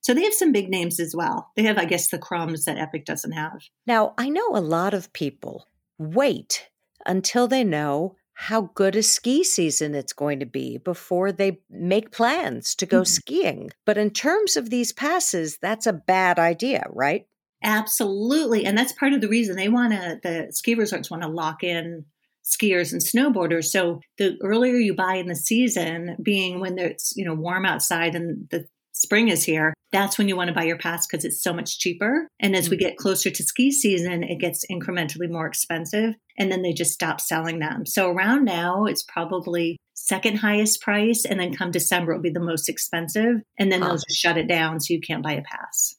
So 0.00 0.14
they 0.14 0.24
have 0.24 0.34
some 0.34 0.52
big 0.52 0.70
names 0.70 0.98
as 0.98 1.14
well. 1.14 1.50
They 1.56 1.62
have, 1.64 1.78
I 1.78 1.84
guess, 1.84 2.08
the 2.08 2.18
crumbs 2.18 2.64
that 2.64 2.78
Epic 2.78 3.04
doesn't 3.04 3.32
have. 3.32 3.60
Now, 3.86 4.14
I 4.16 4.28
know 4.28 4.48
a 4.54 4.60
lot 4.60 4.94
of 4.94 5.12
people 5.12 5.66
wait 5.98 6.68
until 7.06 7.48
they 7.48 7.64
know 7.64 8.16
how 8.34 8.70
good 8.74 8.96
a 8.96 9.02
ski 9.02 9.44
season 9.44 9.94
it's 9.94 10.12
going 10.12 10.40
to 10.40 10.46
be 10.46 10.78
before 10.78 11.32
they 11.32 11.60
make 11.70 12.10
plans 12.10 12.74
to 12.76 12.86
go 12.86 12.98
mm-hmm. 12.98 13.04
skiing. 13.04 13.70
But 13.86 13.96
in 13.96 14.10
terms 14.10 14.56
of 14.56 14.70
these 14.70 14.92
passes, 14.92 15.58
that's 15.58 15.86
a 15.86 15.92
bad 15.92 16.38
idea, 16.38 16.84
right? 16.90 17.26
Absolutely. 17.62 18.66
And 18.66 18.76
that's 18.76 18.92
part 18.92 19.12
of 19.12 19.20
the 19.20 19.28
reason 19.28 19.56
they 19.56 19.68
want 19.68 19.92
to, 19.92 20.20
the 20.22 20.48
ski 20.50 20.74
resorts 20.74 21.10
want 21.10 21.22
to 21.22 21.28
lock 21.28 21.62
in 21.64 22.04
skiers 22.44 22.92
and 22.92 23.00
snowboarders. 23.00 23.66
So 23.66 24.00
the 24.18 24.36
earlier 24.42 24.74
you 24.74 24.94
buy 24.94 25.14
in 25.14 25.28
the 25.28 25.36
season, 25.36 26.16
being 26.22 26.60
when 26.60 26.78
it's, 26.78 27.14
you 27.16 27.24
know, 27.24 27.34
warm 27.34 27.64
outside 27.64 28.14
and 28.14 28.48
the 28.50 28.66
spring 29.04 29.28
is 29.28 29.44
here, 29.44 29.74
that's 29.92 30.18
when 30.18 30.28
you 30.28 30.36
want 30.36 30.48
to 30.48 30.54
buy 30.54 30.64
your 30.64 30.78
pass 30.78 31.06
because 31.06 31.24
it's 31.24 31.42
so 31.42 31.52
much 31.52 31.78
cheaper. 31.78 32.26
And 32.40 32.56
as 32.56 32.68
we 32.68 32.76
mm-hmm. 32.76 32.88
get 32.88 32.96
closer 32.96 33.30
to 33.30 33.42
ski 33.44 33.70
season, 33.70 34.24
it 34.24 34.40
gets 34.40 34.64
incrementally 34.70 35.30
more 35.30 35.46
expensive. 35.46 36.14
And 36.38 36.50
then 36.50 36.62
they 36.62 36.72
just 36.72 36.92
stop 36.92 37.20
selling 37.20 37.60
them. 37.60 37.86
So 37.86 38.10
around 38.10 38.44
now, 38.44 38.86
it's 38.86 39.04
probably 39.04 39.76
second 39.94 40.38
highest 40.38 40.82
price. 40.82 41.24
And 41.24 41.38
then 41.38 41.54
come 41.54 41.70
December, 41.70 42.12
it'll 42.12 42.22
be 42.22 42.30
the 42.30 42.40
most 42.40 42.68
expensive. 42.68 43.36
And 43.58 43.70
then 43.70 43.82
huh. 43.82 43.88
they'll 43.88 43.96
just 43.96 44.18
shut 44.18 44.36
it 44.36 44.48
down 44.48 44.80
so 44.80 44.92
you 44.92 45.00
can't 45.00 45.22
buy 45.22 45.34
a 45.34 45.42
pass. 45.42 45.94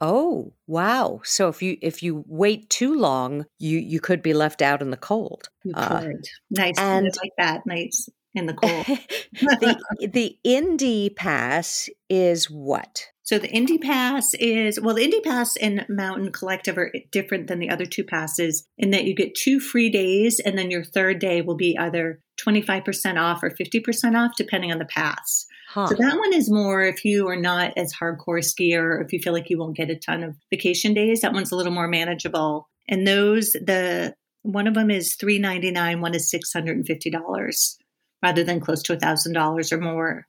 Oh, 0.00 0.52
wow. 0.66 1.20
So 1.24 1.48
if 1.48 1.60
you 1.62 1.76
if 1.80 2.02
you 2.04 2.24
wait 2.28 2.70
too 2.70 2.94
long, 2.94 3.46
you 3.58 3.78
you 3.78 3.98
could 3.98 4.22
be 4.22 4.32
left 4.32 4.62
out 4.62 4.80
in 4.80 4.90
the 4.90 4.96
cold. 4.96 5.48
You 5.64 5.74
uh, 5.74 6.06
nice. 6.50 6.78
And 6.78 7.06
like 7.20 7.32
that. 7.38 7.62
Nice 7.66 8.08
in 8.38 8.46
the 8.46 8.54
cold. 8.54 8.86
the, 9.32 9.78
the 10.40 11.10
Pass 11.16 11.88
is 12.08 12.50
what? 12.50 13.04
So 13.28 13.38
the 13.38 13.50
Indy 13.50 13.76
Pass 13.76 14.32
is, 14.32 14.80
well, 14.80 14.94
the 14.94 15.04
Indy 15.04 15.20
Pass 15.20 15.54
and 15.58 15.84
Mountain 15.90 16.32
Collective 16.32 16.78
are 16.78 16.90
different 17.12 17.46
than 17.46 17.58
the 17.58 17.68
other 17.68 17.84
two 17.84 18.02
passes 18.02 18.66
in 18.78 18.90
that 18.92 19.04
you 19.04 19.14
get 19.14 19.34
two 19.34 19.60
free 19.60 19.90
days 19.90 20.40
and 20.40 20.56
then 20.56 20.70
your 20.70 20.82
third 20.82 21.18
day 21.18 21.42
will 21.42 21.54
be 21.54 21.76
either 21.78 22.20
25% 22.40 23.20
off 23.20 23.42
or 23.42 23.50
50% 23.50 24.16
off, 24.16 24.32
depending 24.38 24.72
on 24.72 24.78
the 24.78 24.86
pass. 24.86 25.44
Huh. 25.68 25.88
So 25.88 25.96
that 25.98 26.16
one 26.16 26.32
is 26.32 26.50
more 26.50 26.82
if 26.82 27.04
you 27.04 27.28
are 27.28 27.36
not 27.36 27.74
as 27.76 27.92
hardcore 27.92 28.42
skier, 28.42 29.04
if 29.04 29.12
you 29.12 29.18
feel 29.18 29.34
like 29.34 29.50
you 29.50 29.58
won't 29.58 29.76
get 29.76 29.90
a 29.90 29.96
ton 29.96 30.22
of 30.22 30.34
vacation 30.48 30.94
days, 30.94 31.20
that 31.20 31.34
one's 31.34 31.52
a 31.52 31.56
little 31.56 31.72
more 31.74 31.86
manageable. 31.86 32.70
And 32.88 33.06
those, 33.06 33.52
the 33.52 34.14
one 34.40 34.66
of 34.66 34.72
them 34.72 34.90
is 34.90 35.18
$399, 35.18 36.00
one 36.00 36.14
is 36.14 36.32
$650 36.32 37.76
rather 38.22 38.44
than 38.44 38.60
close 38.60 38.82
to 38.84 38.92
a 38.94 38.98
thousand 38.98 39.32
dollars 39.32 39.72
or 39.72 39.78
more. 39.78 40.26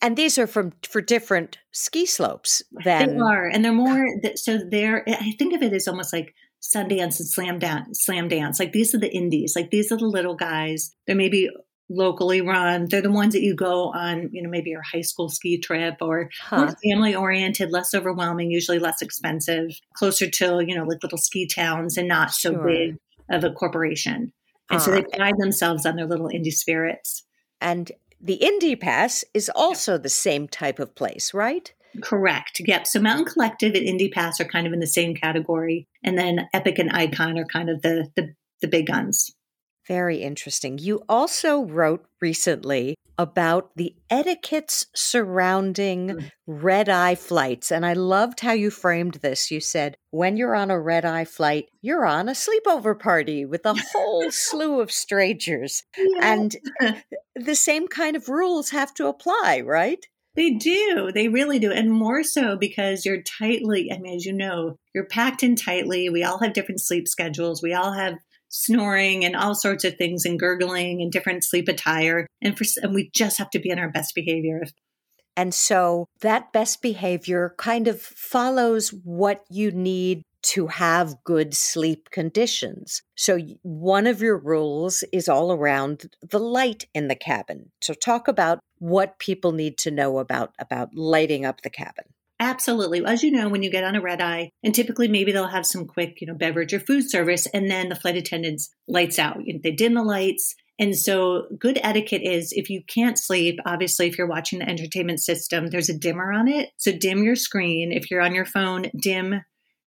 And 0.00 0.16
these 0.16 0.38
are 0.38 0.46
from 0.46 0.72
for 0.88 1.00
different 1.00 1.58
ski 1.72 2.06
slopes. 2.06 2.62
Then 2.84 3.16
they 3.16 3.20
are, 3.20 3.48
and 3.48 3.64
they're 3.64 3.72
more. 3.72 4.06
So 4.36 4.58
they're. 4.58 5.02
I 5.08 5.32
think 5.38 5.54
of 5.54 5.62
it 5.62 5.72
as 5.72 5.88
almost 5.88 6.12
like 6.12 6.34
Sundance 6.62 7.18
and 7.18 7.60
Slamdance. 7.60 7.96
Slam 7.96 8.28
Dance. 8.28 8.60
Like 8.60 8.72
these 8.72 8.94
are 8.94 8.98
the 8.98 9.12
indies. 9.12 9.54
Like 9.56 9.70
these 9.70 9.90
are 9.90 9.98
the 9.98 10.06
little 10.06 10.36
guys. 10.36 10.94
They're 11.06 11.16
maybe 11.16 11.50
locally 11.90 12.40
run. 12.40 12.86
They're 12.88 13.02
the 13.02 13.10
ones 13.10 13.32
that 13.32 13.42
you 13.42 13.54
go 13.54 13.90
on, 13.92 14.30
you 14.32 14.42
know, 14.42 14.50
maybe 14.50 14.70
your 14.70 14.82
high 14.82 15.00
school 15.00 15.28
ski 15.28 15.58
trip 15.58 15.96
or 16.00 16.30
huh. 16.40 16.58
more 16.58 16.76
family 16.84 17.14
oriented, 17.14 17.70
less 17.70 17.94
overwhelming, 17.94 18.50
usually 18.50 18.78
less 18.78 19.00
expensive, 19.00 19.70
closer 19.94 20.28
to, 20.28 20.62
you 20.66 20.76
know, 20.76 20.84
like 20.84 21.02
little 21.02 21.18
ski 21.18 21.46
towns 21.46 21.96
and 21.96 22.08
not 22.08 22.30
sure. 22.30 22.52
so 22.52 22.62
big 22.62 22.96
of 23.30 23.44
a 23.44 23.50
corporation. 23.50 24.32
And 24.70 24.80
uh, 24.80 24.82
so 24.82 24.90
they 24.90 25.02
pride 25.02 25.38
themselves 25.38 25.86
on 25.86 25.96
their 25.96 26.06
little 26.06 26.28
indie 26.28 26.52
spirits. 26.52 27.24
And 27.60 27.90
the 28.20 28.34
Indy 28.34 28.76
Pass 28.76 29.24
is 29.34 29.50
also 29.54 29.98
the 29.98 30.08
same 30.08 30.48
type 30.48 30.78
of 30.78 30.94
place, 30.94 31.32
right? 31.32 31.72
Correct. 32.02 32.60
Yep. 32.64 32.86
So 32.86 33.00
Mountain 33.00 33.26
Collective 33.26 33.74
and 33.74 33.84
Indy 33.84 34.08
Pass 34.08 34.40
are 34.40 34.44
kind 34.44 34.66
of 34.66 34.72
in 34.72 34.80
the 34.80 34.86
same 34.86 35.14
category. 35.14 35.88
And 36.04 36.18
then 36.18 36.48
Epic 36.52 36.78
and 36.78 36.92
Icon 36.92 37.38
are 37.38 37.44
kind 37.44 37.70
of 37.70 37.82
the 37.82 38.08
the, 38.14 38.34
the 38.60 38.68
big 38.68 38.86
guns. 38.86 39.34
Very 39.86 40.18
interesting. 40.18 40.78
You 40.78 41.02
also 41.08 41.64
wrote 41.64 42.04
recently 42.20 42.94
about 43.18 43.70
the 43.74 43.96
etiquettes 44.08 44.86
surrounding 44.94 46.08
mm. 46.08 46.30
red 46.46 46.88
eye 46.88 47.16
flights. 47.16 47.72
And 47.72 47.84
I 47.84 47.92
loved 47.92 48.40
how 48.40 48.52
you 48.52 48.70
framed 48.70 49.14
this. 49.14 49.50
You 49.50 49.60
said, 49.60 49.96
when 50.10 50.36
you're 50.36 50.54
on 50.54 50.70
a 50.70 50.80
red 50.80 51.04
eye 51.04 51.24
flight, 51.24 51.66
you're 51.82 52.06
on 52.06 52.28
a 52.28 52.32
sleepover 52.32 52.98
party 52.98 53.44
with 53.44 53.66
a 53.66 53.74
whole 53.92 54.26
slew 54.30 54.80
of 54.80 54.92
strangers. 54.92 55.82
Yeah. 55.96 56.32
And 56.32 56.56
the 57.34 57.56
same 57.56 57.88
kind 57.88 58.14
of 58.14 58.28
rules 58.28 58.70
have 58.70 58.94
to 58.94 59.08
apply, 59.08 59.62
right? 59.66 60.06
They 60.36 60.50
do. 60.50 61.10
They 61.12 61.26
really 61.26 61.58
do. 61.58 61.72
And 61.72 61.90
more 61.90 62.22
so 62.22 62.56
because 62.56 63.04
you're 63.04 63.22
tightly, 63.22 63.90
I 63.92 63.98
mean, 63.98 64.14
as 64.14 64.24
you 64.24 64.32
know, 64.32 64.78
you're 64.94 65.06
packed 65.06 65.42
in 65.42 65.56
tightly. 65.56 66.08
We 66.10 66.22
all 66.22 66.38
have 66.38 66.52
different 66.52 66.80
sleep 66.80 67.08
schedules. 67.08 67.60
We 67.60 67.74
all 67.74 67.92
have 67.92 68.14
snoring 68.48 69.24
and 69.24 69.36
all 69.36 69.54
sorts 69.54 69.84
of 69.84 69.96
things 69.96 70.24
and 70.24 70.38
gurgling 70.38 71.02
and 71.02 71.12
different 71.12 71.44
sleep 71.44 71.68
attire. 71.68 72.26
And, 72.40 72.56
for, 72.56 72.64
and 72.82 72.94
we 72.94 73.10
just 73.14 73.38
have 73.38 73.50
to 73.50 73.58
be 73.58 73.70
in 73.70 73.78
our 73.78 73.90
best 73.90 74.14
behavior. 74.14 74.62
And 75.36 75.54
so 75.54 76.06
that 76.20 76.52
best 76.52 76.82
behavior 76.82 77.54
kind 77.58 77.86
of 77.86 78.00
follows 78.00 78.88
what 78.88 79.44
you 79.48 79.70
need 79.70 80.22
to 80.40 80.68
have 80.68 81.22
good 81.24 81.54
sleep 81.54 82.10
conditions. 82.10 83.02
So, 83.16 83.38
one 83.62 84.06
of 84.06 84.22
your 84.22 84.38
rules 84.38 85.04
is 85.12 85.28
all 85.28 85.52
around 85.52 86.10
the 86.22 86.38
light 86.38 86.86
in 86.94 87.08
the 87.08 87.16
cabin. 87.16 87.70
So, 87.82 87.92
talk 87.92 88.28
about 88.28 88.60
what 88.78 89.18
people 89.18 89.52
need 89.52 89.78
to 89.78 89.90
know 89.90 90.18
about, 90.18 90.54
about 90.58 90.94
lighting 90.94 91.44
up 91.44 91.62
the 91.62 91.70
cabin. 91.70 92.04
Absolutely. 92.40 93.04
As 93.04 93.22
you 93.22 93.32
know, 93.32 93.48
when 93.48 93.62
you 93.62 93.70
get 93.70 93.84
on 93.84 93.96
a 93.96 94.00
red 94.00 94.20
eye, 94.20 94.50
and 94.62 94.74
typically 94.74 95.08
maybe 95.08 95.32
they'll 95.32 95.48
have 95.48 95.66
some 95.66 95.86
quick, 95.86 96.20
you 96.20 96.26
know, 96.26 96.34
beverage 96.34 96.72
or 96.72 96.78
food 96.78 97.10
service, 97.10 97.46
and 97.52 97.70
then 97.70 97.88
the 97.88 97.96
flight 97.96 98.16
attendants 98.16 98.70
lights 98.86 99.18
out. 99.18 99.38
They 99.62 99.72
dim 99.72 99.94
the 99.94 100.02
lights. 100.02 100.54
And 100.78 100.96
so, 100.96 101.46
good 101.58 101.80
etiquette 101.82 102.22
is 102.22 102.52
if 102.52 102.70
you 102.70 102.82
can't 102.86 103.18
sleep, 103.18 103.58
obviously, 103.66 104.06
if 104.06 104.16
you're 104.16 104.28
watching 104.28 104.60
the 104.60 104.68
entertainment 104.68 105.20
system, 105.20 105.66
there's 105.66 105.88
a 105.88 105.98
dimmer 105.98 106.32
on 106.32 106.46
it. 106.46 106.70
So, 106.76 106.92
dim 106.92 107.24
your 107.24 107.34
screen. 107.34 107.90
If 107.90 108.10
you're 108.10 108.22
on 108.22 108.34
your 108.34 108.44
phone, 108.44 108.86
dim 108.96 109.42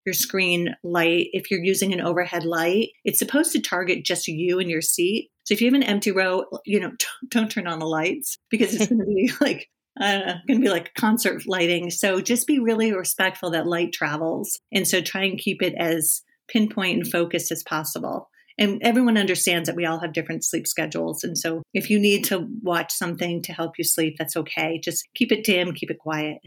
your 0.05 0.13
screen 0.13 0.75
light. 0.83 1.29
If 1.33 1.49
you're 1.49 1.63
using 1.63 1.93
an 1.93 2.01
overhead 2.01 2.45
light, 2.45 2.89
it's 3.05 3.21
supposed 3.21 3.53
to 3.53 3.61
target 3.61 4.05
just 4.05 4.27
you 4.27 4.59
and 4.59 4.69
your 4.69 4.83
seat. 4.83 5.31
So, 5.45 5.55
if 5.55 5.61
you 5.61 5.69
have 5.69 5.75
an 5.75 5.85
empty 5.85 6.11
row, 6.11 6.47
you 6.67 6.81
know, 6.81 6.91
don't 7.29 7.49
turn 7.53 7.69
on 7.69 7.79
the 7.79 7.87
lights 7.87 8.39
because 8.51 8.75
it's 8.75 8.89
going 8.89 8.99
to 8.99 9.05
be 9.05 9.31
like 9.41 9.69
uh, 10.01 10.35
going 10.47 10.61
to 10.61 10.65
be 10.65 10.71
like 10.71 10.95
concert 10.95 11.43
lighting. 11.47 11.91
So 11.91 12.21
just 12.21 12.47
be 12.47 12.59
really 12.59 12.93
respectful 12.93 13.51
that 13.51 13.67
light 13.67 13.93
travels. 13.93 14.59
And 14.73 14.87
so 14.87 15.01
try 15.01 15.25
and 15.25 15.39
keep 15.39 15.63
it 15.63 15.75
as 15.79 16.23
pinpoint 16.49 16.97
and 16.97 17.11
focused 17.11 17.51
as 17.51 17.63
possible. 17.63 18.29
And 18.59 18.81
everyone 18.83 19.17
understands 19.17 19.69
that 19.69 19.77
we 19.77 19.87
all 19.87 20.01
have 20.01 20.13
different 20.13 20.45
sleep 20.45 20.67
schedules. 20.67 21.25
And 21.25 21.37
so 21.37 21.63
if 21.73 21.89
you 21.89 21.99
need 21.99 22.25
to 22.25 22.47
watch 22.63 22.93
something 22.93 23.41
to 23.43 23.53
help 23.53 23.79
you 23.79 23.85
sleep, 23.85 24.17
that's 24.19 24.37
okay. 24.37 24.79
Just 24.83 25.09
keep 25.15 25.33
it 25.33 25.45
dim, 25.45 25.73
keep 25.73 25.91
it 25.91 25.99
quiet. 25.99 26.39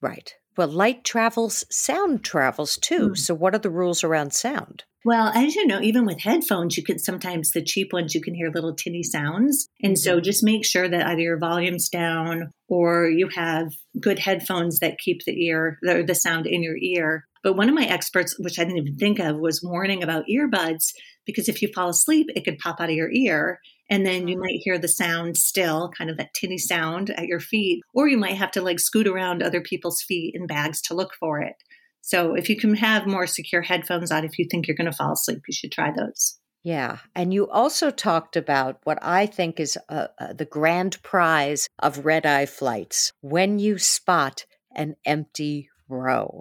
Right. 0.00 0.34
Well, 0.56 0.68
light 0.68 1.04
travels, 1.04 1.64
sound 1.70 2.24
travels 2.24 2.76
too. 2.76 3.10
Mm. 3.10 3.18
So, 3.18 3.34
what 3.34 3.54
are 3.54 3.58
the 3.58 3.70
rules 3.70 4.02
around 4.02 4.32
sound? 4.32 4.84
Well, 5.04 5.28
as 5.28 5.54
you 5.54 5.66
know, 5.66 5.80
even 5.80 6.04
with 6.04 6.20
headphones, 6.20 6.76
you 6.76 6.82
can 6.82 6.98
sometimes 6.98 7.52
the 7.52 7.62
cheap 7.62 7.92
ones 7.92 8.14
you 8.14 8.20
can 8.20 8.34
hear 8.34 8.50
little 8.50 8.74
tinny 8.74 9.02
sounds. 9.02 9.68
And 9.82 9.98
so 9.98 10.16
mm-hmm. 10.16 10.24
just 10.24 10.44
make 10.44 10.64
sure 10.64 10.88
that 10.88 11.06
either 11.06 11.20
your 11.20 11.38
volume's 11.38 11.88
down 11.88 12.50
or 12.68 13.08
you 13.08 13.28
have 13.34 13.72
good 13.98 14.18
headphones 14.18 14.78
that 14.80 14.98
keep 14.98 15.24
the 15.24 15.46
ear 15.46 15.78
the, 15.82 16.02
the 16.02 16.14
sound 16.14 16.46
in 16.46 16.62
your 16.62 16.76
ear. 16.76 17.24
But 17.42 17.56
one 17.56 17.70
of 17.70 17.74
my 17.74 17.86
experts, 17.86 18.38
which 18.38 18.58
I 18.58 18.64
didn't 18.64 18.78
even 18.78 18.96
think 18.96 19.18
of, 19.18 19.38
was 19.38 19.62
warning 19.62 20.02
about 20.02 20.26
earbuds 20.30 20.92
because 21.24 21.48
if 21.48 21.62
you 21.62 21.68
fall 21.74 21.88
asleep, 21.88 22.28
it 22.36 22.44
could 22.44 22.58
pop 22.58 22.80
out 22.80 22.90
of 22.90 22.94
your 22.94 23.10
ear. 23.10 23.60
And 23.88 24.04
then 24.04 24.28
you 24.28 24.38
might 24.38 24.60
hear 24.62 24.78
the 24.78 24.86
sound 24.86 25.36
still, 25.36 25.90
kind 25.96 26.10
of 26.10 26.18
that 26.18 26.34
tinny 26.34 26.58
sound 26.58 27.10
at 27.10 27.26
your 27.26 27.40
feet, 27.40 27.82
or 27.94 28.06
you 28.06 28.18
might 28.18 28.36
have 28.36 28.52
to 28.52 28.62
like 28.62 28.78
scoot 28.78 29.08
around 29.08 29.42
other 29.42 29.60
people's 29.60 30.02
feet 30.02 30.34
in 30.34 30.46
bags 30.46 30.80
to 30.82 30.94
look 30.94 31.14
for 31.18 31.40
it. 31.40 31.54
So 32.02 32.34
if 32.34 32.48
you 32.48 32.56
can 32.56 32.74
have 32.76 33.06
more 33.06 33.26
secure 33.26 33.62
headphones 33.62 34.10
on, 34.10 34.24
if 34.24 34.38
you 34.38 34.46
think 34.50 34.66
you're 34.66 34.76
going 34.76 34.90
to 34.90 34.96
fall 34.96 35.12
asleep, 35.12 35.42
you 35.46 35.52
should 35.52 35.72
try 35.72 35.92
those. 35.92 36.38
Yeah. 36.62 36.98
And 37.14 37.32
you 37.32 37.48
also 37.48 37.90
talked 37.90 38.36
about 38.36 38.80
what 38.84 38.98
I 39.02 39.26
think 39.26 39.58
is 39.60 39.78
uh, 39.88 40.08
uh, 40.18 40.32
the 40.34 40.44
grand 40.44 41.02
prize 41.02 41.68
of 41.78 42.04
red 42.04 42.26
eye 42.26 42.46
flights 42.46 43.12
when 43.22 43.58
you 43.58 43.78
spot 43.78 44.44
an 44.74 44.96
empty 45.06 45.70
row. 45.88 46.40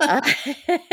uh, 0.00 0.20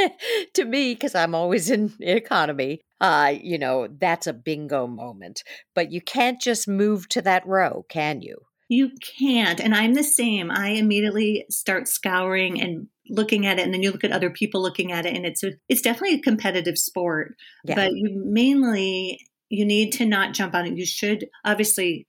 to 0.54 0.66
me, 0.66 0.94
because 0.94 1.16
I'm 1.16 1.36
always 1.36 1.70
in 1.70 1.94
economy, 2.00 2.82
uh, 3.00 3.34
you 3.42 3.58
know, 3.58 3.88
that's 3.88 4.28
a 4.28 4.34
bingo 4.34 4.88
moment. 4.88 5.44
But 5.74 5.92
you 5.92 6.02
can't 6.02 6.42
just 6.42 6.68
move 6.68 7.08
to 7.10 7.22
that 7.24 7.48
row, 7.48 7.86
can 7.90 8.22
you? 8.22 8.38
You 8.70 8.92
can't. 9.18 9.60
And 9.60 9.76
I'm 9.76 9.96
the 9.96 10.04
same. 10.04 10.52
I 10.52 10.70
immediately 10.70 11.46
start 11.50 11.88
scouring 11.88 12.62
and 12.62 12.88
looking 13.10 13.46
at 13.46 13.60
it 13.60 13.64
and 13.64 13.74
then 13.74 13.82
you 13.82 13.92
look 13.92 14.04
at 14.04 14.12
other 14.12 14.30
people 14.30 14.62
looking 14.62 14.92
at 14.92 15.06
it 15.06 15.16
and 15.16 15.26
it's 15.26 15.44
a, 15.44 15.52
it's 15.68 15.82
definitely 15.82 16.16
a 16.16 16.22
competitive 16.22 16.78
sport 16.78 17.36
yeah. 17.64 17.74
but 17.74 17.92
you 17.92 18.22
mainly 18.24 19.20
you 19.50 19.66
need 19.66 19.92
to 19.92 20.06
not 20.06 20.36
jump 20.36 20.54
on 20.54 20.68
it 20.68 20.78
you 20.78 20.86
should 20.86 21.28
obviously 21.44 22.06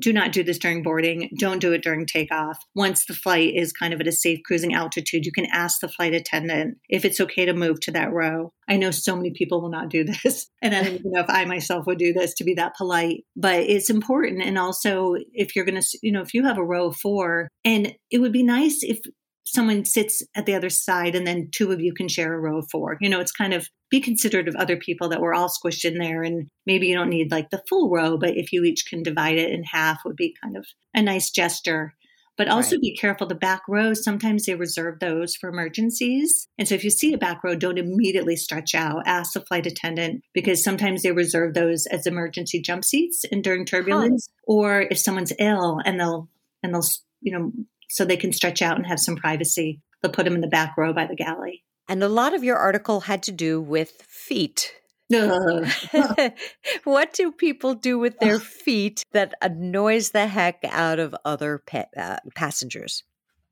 do 0.00 0.12
not 0.12 0.32
do 0.32 0.42
this 0.42 0.58
during 0.58 0.82
boarding. 0.82 1.30
Don't 1.38 1.60
do 1.60 1.72
it 1.72 1.82
during 1.82 2.06
takeoff. 2.06 2.58
Once 2.74 3.04
the 3.06 3.14
flight 3.14 3.54
is 3.54 3.72
kind 3.72 3.92
of 3.92 4.00
at 4.00 4.06
a 4.06 4.12
safe 4.12 4.40
cruising 4.44 4.74
altitude 4.74 5.26
you 5.26 5.32
can 5.32 5.46
ask 5.52 5.80
the 5.80 5.88
flight 5.88 6.14
attendant 6.14 6.78
if 6.88 7.04
it's 7.04 7.20
okay 7.20 7.44
to 7.44 7.52
move 7.52 7.80
to 7.80 7.92
that 7.92 8.12
row. 8.12 8.52
I 8.68 8.76
know 8.76 8.90
so 8.90 9.16
many 9.16 9.30
people 9.30 9.60
will 9.60 9.70
not 9.70 9.88
do 9.88 10.04
this 10.24 10.48
and 10.62 10.74
i 10.74 10.82
don't 10.82 10.94
even 10.94 11.12
know 11.12 11.20
if 11.20 11.30
i 11.30 11.44
myself 11.44 11.86
would 11.86 11.98
do 11.98 12.12
this 12.12 12.34
to 12.34 12.44
be 12.44 12.54
that 12.54 12.76
polite 12.76 13.24
but 13.36 13.60
it's 13.60 13.90
important. 13.90 14.42
And 14.42 14.58
also 14.58 15.14
if 15.32 15.54
you're 15.54 15.64
going 15.64 15.80
to 15.80 15.98
you 16.02 16.12
know 16.12 16.22
if 16.22 16.34
you 16.34 16.44
have 16.44 16.58
a 16.58 16.64
row 16.64 16.86
of 16.86 16.96
four 16.96 17.48
and 17.64 17.94
it 18.10 18.18
would 18.18 18.32
be 18.32 18.42
nice 18.42 18.80
if 18.82 19.00
someone 19.44 19.84
sits 19.84 20.22
at 20.34 20.46
the 20.46 20.54
other 20.54 20.70
side 20.70 21.14
and 21.14 21.26
then 21.26 21.48
two 21.52 21.72
of 21.72 21.80
you 21.80 21.92
can 21.92 22.08
share 22.08 22.34
a 22.34 22.38
row 22.38 22.58
of 22.58 22.68
four. 22.70 22.96
You 23.00 23.08
know, 23.08 23.20
it's 23.20 23.32
kind 23.32 23.52
of 23.52 23.68
be 23.90 24.00
considerate 24.00 24.48
of 24.48 24.56
other 24.56 24.76
people 24.76 25.08
that 25.08 25.20
we're 25.20 25.34
all 25.34 25.48
squished 25.48 25.84
in 25.84 25.98
there 25.98 26.22
and 26.22 26.48
maybe 26.66 26.86
you 26.86 26.94
don't 26.94 27.08
need 27.08 27.30
like 27.30 27.50
the 27.50 27.62
full 27.68 27.90
row, 27.90 28.16
but 28.16 28.36
if 28.36 28.52
you 28.52 28.64
each 28.64 28.86
can 28.86 29.02
divide 29.02 29.38
it 29.38 29.50
in 29.50 29.64
half 29.64 30.00
would 30.04 30.16
be 30.16 30.36
kind 30.42 30.56
of 30.56 30.66
a 30.94 31.02
nice 31.02 31.30
gesture. 31.30 31.94
But 32.36 32.48
also 32.48 32.76
right. 32.76 32.82
be 32.82 32.96
careful 32.96 33.26
the 33.26 33.34
back 33.34 33.60
rows, 33.68 34.02
sometimes 34.02 34.46
they 34.46 34.54
reserve 34.54 34.98
those 34.98 35.36
for 35.36 35.50
emergencies. 35.50 36.48
And 36.56 36.66
so 36.66 36.74
if 36.74 36.84
you 36.84 36.88
see 36.88 37.12
a 37.12 37.18
back 37.18 37.44
row, 37.44 37.54
don't 37.54 37.76
immediately 37.76 38.34
stretch 38.36 38.74
out. 38.74 39.02
Ask 39.04 39.34
the 39.34 39.42
flight 39.42 39.66
attendant 39.66 40.22
because 40.32 40.64
sometimes 40.64 41.02
they 41.02 41.12
reserve 41.12 41.52
those 41.52 41.86
as 41.86 42.06
emergency 42.06 42.62
jump 42.62 42.84
seats 42.84 43.26
and 43.30 43.44
during 43.44 43.66
turbulence. 43.66 44.30
Or 44.44 44.86
if 44.90 44.98
someone's 44.98 45.34
ill 45.38 45.80
and 45.84 46.00
they'll 46.00 46.30
and 46.62 46.72
they'll 46.72 46.86
you 47.20 47.32
know 47.32 47.52
so 47.90 48.04
they 48.04 48.16
can 48.16 48.32
stretch 48.32 48.62
out 48.62 48.76
and 48.76 48.86
have 48.86 49.00
some 49.00 49.16
privacy. 49.16 49.80
They'll 50.00 50.12
put 50.12 50.24
them 50.24 50.34
in 50.34 50.40
the 50.40 50.48
back 50.48 50.76
row 50.78 50.92
by 50.92 51.06
the 51.06 51.16
galley. 51.16 51.64
And 51.88 52.02
a 52.02 52.08
lot 52.08 52.34
of 52.34 52.44
your 52.44 52.56
article 52.56 53.00
had 53.00 53.22
to 53.24 53.32
do 53.32 53.60
with 53.60 54.02
feet. 54.02 54.74
what 56.84 57.12
do 57.12 57.32
people 57.32 57.74
do 57.74 57.98
with 57.98 58.18
their 58.20 58.38
feet 58.38 59.04
that 59.12 59.34
annoys 59.42 60.10
the 60.10 60.28
heck 60.28 60.60
out 60.70 61.00
of 61.00 61.16
other 61.24 61.62
uh, 61.96 62.18
passengers? 62.36 63.02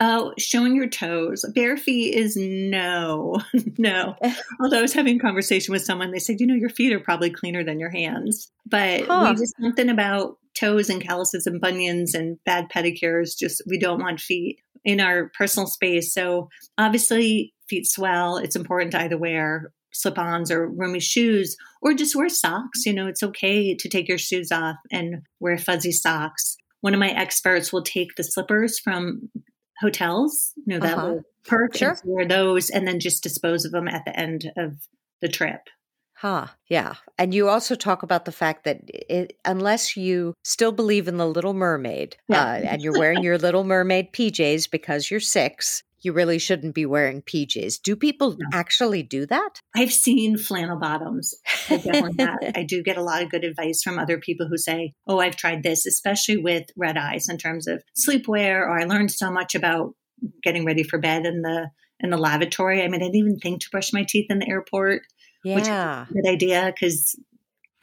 Oh, 0.00 0.32
showing 0.38 0.76
your 0.76 0.88
toes. 0.88 1.44
Bare 1.56 1.76
feet 1.76 2.14
is 2.14 2.36
no, 2.36 3.40
no. 3.78 4.14
Although 4.62 4.78
I 4.78 4.82
was 4.82 4.92
having 4.92 5.16
a 5.16 5.20
conversation 5.20 5.72
with 5.72 5.82
someone, 5.82 6.12
they 6.12 6.20
said, 6.20 6.40
you 6.40 6.46
know, 6.46 6.54
your 6.54 6.70
feet 6.70 6.92
are 6.92 7.00
probably 7.00 7.30
cleaner 7.30 7.64
than 7.64 7.80
your 7.80 7.90
hands. 7.90 8.52
But 8.64 9.06
huh. 9.06 9.30
we 9.30 9.40
just 9.40 9.54
something 9.60 9.88
about 9.88 10.38
toes 10.58 10.88
and 10.88 11.02
calluses 11.02 11.46
and 11.46 11.60
bunions 11.60 12.14
and 12.14 12.38
bad 12.44 12.68
pedicures. 12.74 13.36
Just 13.36 13.62
we 13.66 13.78
don't 13.78 14.00
want 14.00 14.20
feet 14.20 14.58
in 14.84 15.00
our 15.00 15.30
personal 15.36 15.66
space. 15.66 16.12
So 16.12 16.48
obviously, 16.76 17.54
feet 17.68 17.86
swell. 17.86 18.36
It's 18.36 18.56
important 18.56 18.92
to 18.92 19.00
either 19.00 19.18
wear 19.18 19.72
slip-ons 19.92 20.50
or 20.50 20.68
roomy 20.68 21.00
shoes 21.00 21.56
or 21.82 21.94
just 21.94 22.14
wear 22.14 22.28
socks. 22.28 22.84
You 22.86 22.92
know, 22.92 23.06
it's 23.06 23.22
okay 23.22 23.74
to 23.74 23.88
take 23.88 24.08
your 24.08 24.18
shoes 24.18 24.52
off 24.52 24.76
and 24.92 25.22
wear 25.40 25.58
fuzzy 25.58 25.92
socks. 25.92 26.56
One 26.80 26.94
of 26.94 27.00
my 27.00 27.10
experts 27.10 27.72
will 27.72 27.82
take 27.82 28.14
the 28.16 28.22
slippers 28.22 28.78
from 28.78 29.28
hotels, 29.80 30.52
you 30.66 30.74
know, 30.74 30.80
that 30.80 30.98
uh-huh. 30.98 31.06
will 31.06 31.22
perk 31.44 31.76
sure. 31.76 31.96
wear 32.04 32.26
those 32.26 32.70
and 32.70 32.86
then 32.86 33.00
just 33.00 33.22
dispose 33.22 33.64
of 33.64 33.72
them 33.72 33.88
at 33.88 34.04
the 34.04 34.18
end 34.18 34.50
of 34.56 34.74
the 35.20 35.28
trip. 35.28 35.62
Huh. 36.18 36.48
Yeah. 36.66 36.94
And 37.16 37.32
you 37.32 37.48
also 37.48 37.76
talk 37.76 38.02
about 38.02 38.24
the 38.24 38.32
fact 38.32 38.64
that 38.64 38.80
it, 38.88 39.38
unless 39.44 39.96
you 39.96 40.34
still 40.42 40.72
believe 40.72 41.06
in 41.06 41.16
the 41.16 41.28
Little 41.28 41.54
Mermaid 41.54 42.16
yeah. 42.26 42.42
uh, 42.42 42.54
and 42.56 42.82
you're 42.82 42.98
wearing 42.98 43.22
your 43.22 43.38
Little 43.38 43.62
Mermaid 43.62 44.12
PJs 44.12 44.68
because 44.68 45.12
you're 45.12 45.20
six, 45.20 45.84
you 46.00 46.12
really 46.12 46.40
shouldn't 46.40 46.74
be 46.74 46.86
wearing 46.86 47.22
PJs. 47.22 47.80
Do 47.82 47.94
people 47.94 48.32
no. 48.32 48.48
actually 48.52 49.04
do 49.04 49.26
that? 49.26 49.60
I've 49.76 49.92
seen 49.92 50.36
flannel 50.36 50.80
bottoms. 50.80 51.36
I, 51.70 52.10
I 52.56 52.64
do 52.64 52.82
get 52.82 52.96
a 52.96 53.02
lot 53.02 53.22
of 53.22 53.30
good 53.30 53.44
advice 53.44 53.84
from 53.84 54.00
other 54.00 54.18
people 54.18 54.48
who 54.48 54.58
say, 54.58 54.94
Oh, 55.06 55.20
I've 55.20 55.36
tried 55.36 55.62
this, 55.62 55.86
especially 55.86 56.38
with 56.38 56.64
red 56.76 56.96
eyes 56.96 57.28
in 57.28 57.38
terms 57.38 57.68
of 57.68 57.84
sleepwear, 57.96 58.62
or 58.62 58.76
I 58.76 58.86
learned 58.86 59.12
so 59.12 59.30
much 59.30 59.54
about 59.54 59.94
getting 60.42 60.64
ready 60.64 60.82
for 60.82 60.98
bed 60.98 61.26
in 61.26 61.42
the 61.42 61.70
in 62.00 62.10
the 62.10 62.16
lavatory. 62.16 62.82
I 62.82 62.88
mean, 62.88 63.02
I 63.02 63.06
didn't 63.06 63.16
even 63.16 63.38
think 63.38 63.60
to 63.60 63.70
brush 63.70 63.92
my 63.92 64.04
teeth 64.04 64.26
in 64.30 64.40
the 64.40 64.48
airport. 64.48 65.02
Yeah. 65.44 66.06
good 66.12 66.28
idea 66.28 66.72
because 66.74 67.18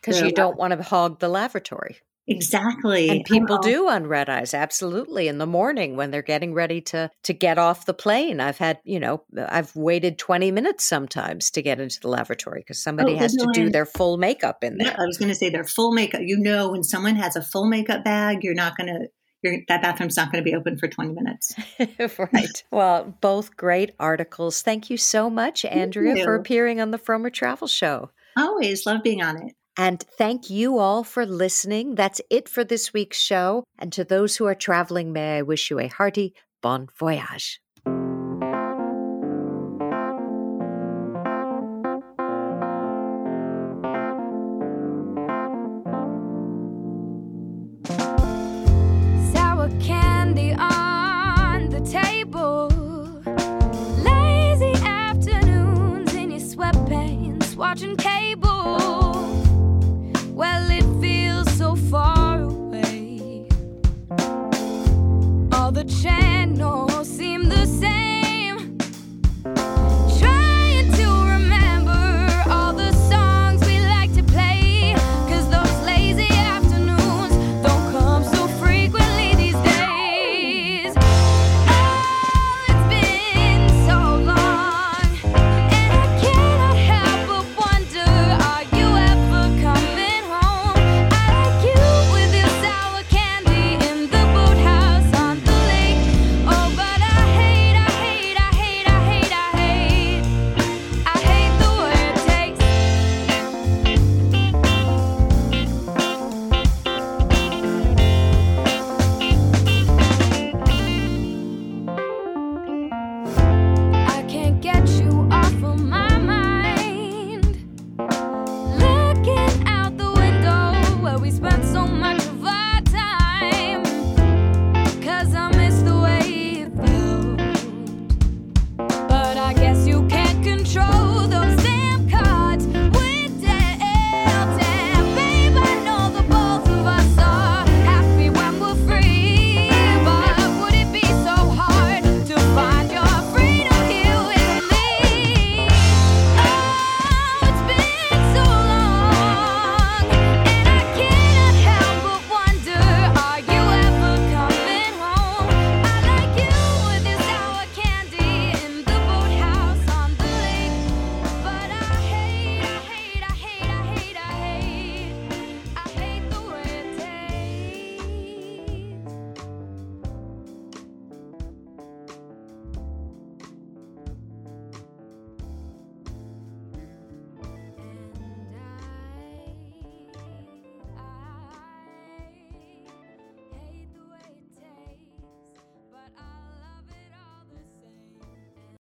because 0.01 0.21
you 0.21 0.31
don't 0.31 0.57
want 0.57 0.71
to 0.71 0.83
hog 0.83 1.19
the 1.19 1.29
lavatory. 1.29 1.97
Exactly. 2.27 3.09
And 3.09 3.23
people 3.23 3.59
do 3.59 3.87
on 3.87 4.07
red 4.07 4.29
eyes, 4.29 4.55
absolutely. 4.55 5.27
In 5.27 5.37
the 5.37 5.45
morning 5.45 5.95
when 5.95 6.09
they're 6.09 6.23
getting 6.23 6.55
ready 6.55 6.81
to 6.81 7.11
to 7.23 7.33
get 7.33 7.59
off 7.59 7.85
the 7.85 7.93
plane. 7.93 8.39
I've 8.39 8.57
had, 8.57 8.79
you 8.83 8.99
know, 8.99 9.23
I've 9.37 9.75
waited 9.75 10.17
20 10.17 10.51
minutes 10.51 10.83
sometimes 10.83 11.51
to 11.51 11.61
get 11.61 11.79
into 11.79 11.99
the 11.99 12.07
lavatory 12.07 12.61
because 12.61 12.81
somebody 12.81 13.13
oh, 13.13 13.17
has 13.17 13.33
to 13.35 13.47
do 13.53 13.69
their 13.69 13.85
full 13.85 14.17
makeup 14.17 14.63
in 14.63 14.77
there. 14.77 14.87
Yeah, 14.87 14.95
I 14.97 15.05
was 15.05 15.17
going 15.19 15.29
to 15.29 15.35
say 15.35 15.49
their 15.49 15.65
full 15.65 15.91
makeup. 15.91 16.21
You 16.23 16.39
know, 16.39 16.71
when 16.71 16.83
someone 16.83 17.15
has 17.15 17.35
a 17.35 17.43
full 17.43 17.67
makeup 17.67 18.03
bag, 18.03 18.39
you're 18.43 18.55
not 18.55 18.75
going 18.75 19.07
to 19.45 19.61
that 19.67 19.81
bathroom's 19.81 20.17
not 20.17 20.31
going 20.31 20.43
to 20.43 20.49
be 20.49 20.55
open 20.55 20.77
for 20.77 20.87
20 20.87 21.13
minutes. 21.13 21.55
right. 22.33 22.63
Well, 22.71 23.15
both 23.21 23.55
great 23.55 23.91
articles. 23.99 24.61
Thank 24.61 24.89
you 24.89 24.97
so 24.97 25.29
much, 25.29 25.65
Andrea, 25.65 26.23
for 26.23 26.35
appearing 26.35 26.81
on 26.81 26.91
the 26.91 26.99
Frommer 26.99 27.31
Travel 27.31 27.67
Show. 27.67 28.11
Always 28.37 28.85
love 28.85 29.03
being 29.03 29.21
on 29.21 29.41
it. 29.41 29.53
And 29.77 30.01
thank 30.17 30.49
you 30.49 30.77
all 30.77 31.03
for 31.03 31.25
listening. 31.25 31.95
That's 31.95 32.21
it 32.29 32.47
for 32.47 32.63
this 32.63 32.93
week's 32.93 33.19
show. 33.19 33.65
And 33.77 33.91
to 33.93 34.03
those 34.03 34.37
who 34.37 34.45
are 34.45 34.55
traveling, 34.55 35.11
may 35.11 35.37
I 35.37 35.41
wish 35.41 35.69
you 35.69 35.79
a 35.79 35.87
hearty 35.87 36.33
bon 36.61 36.87
voyage. 36.97 37.59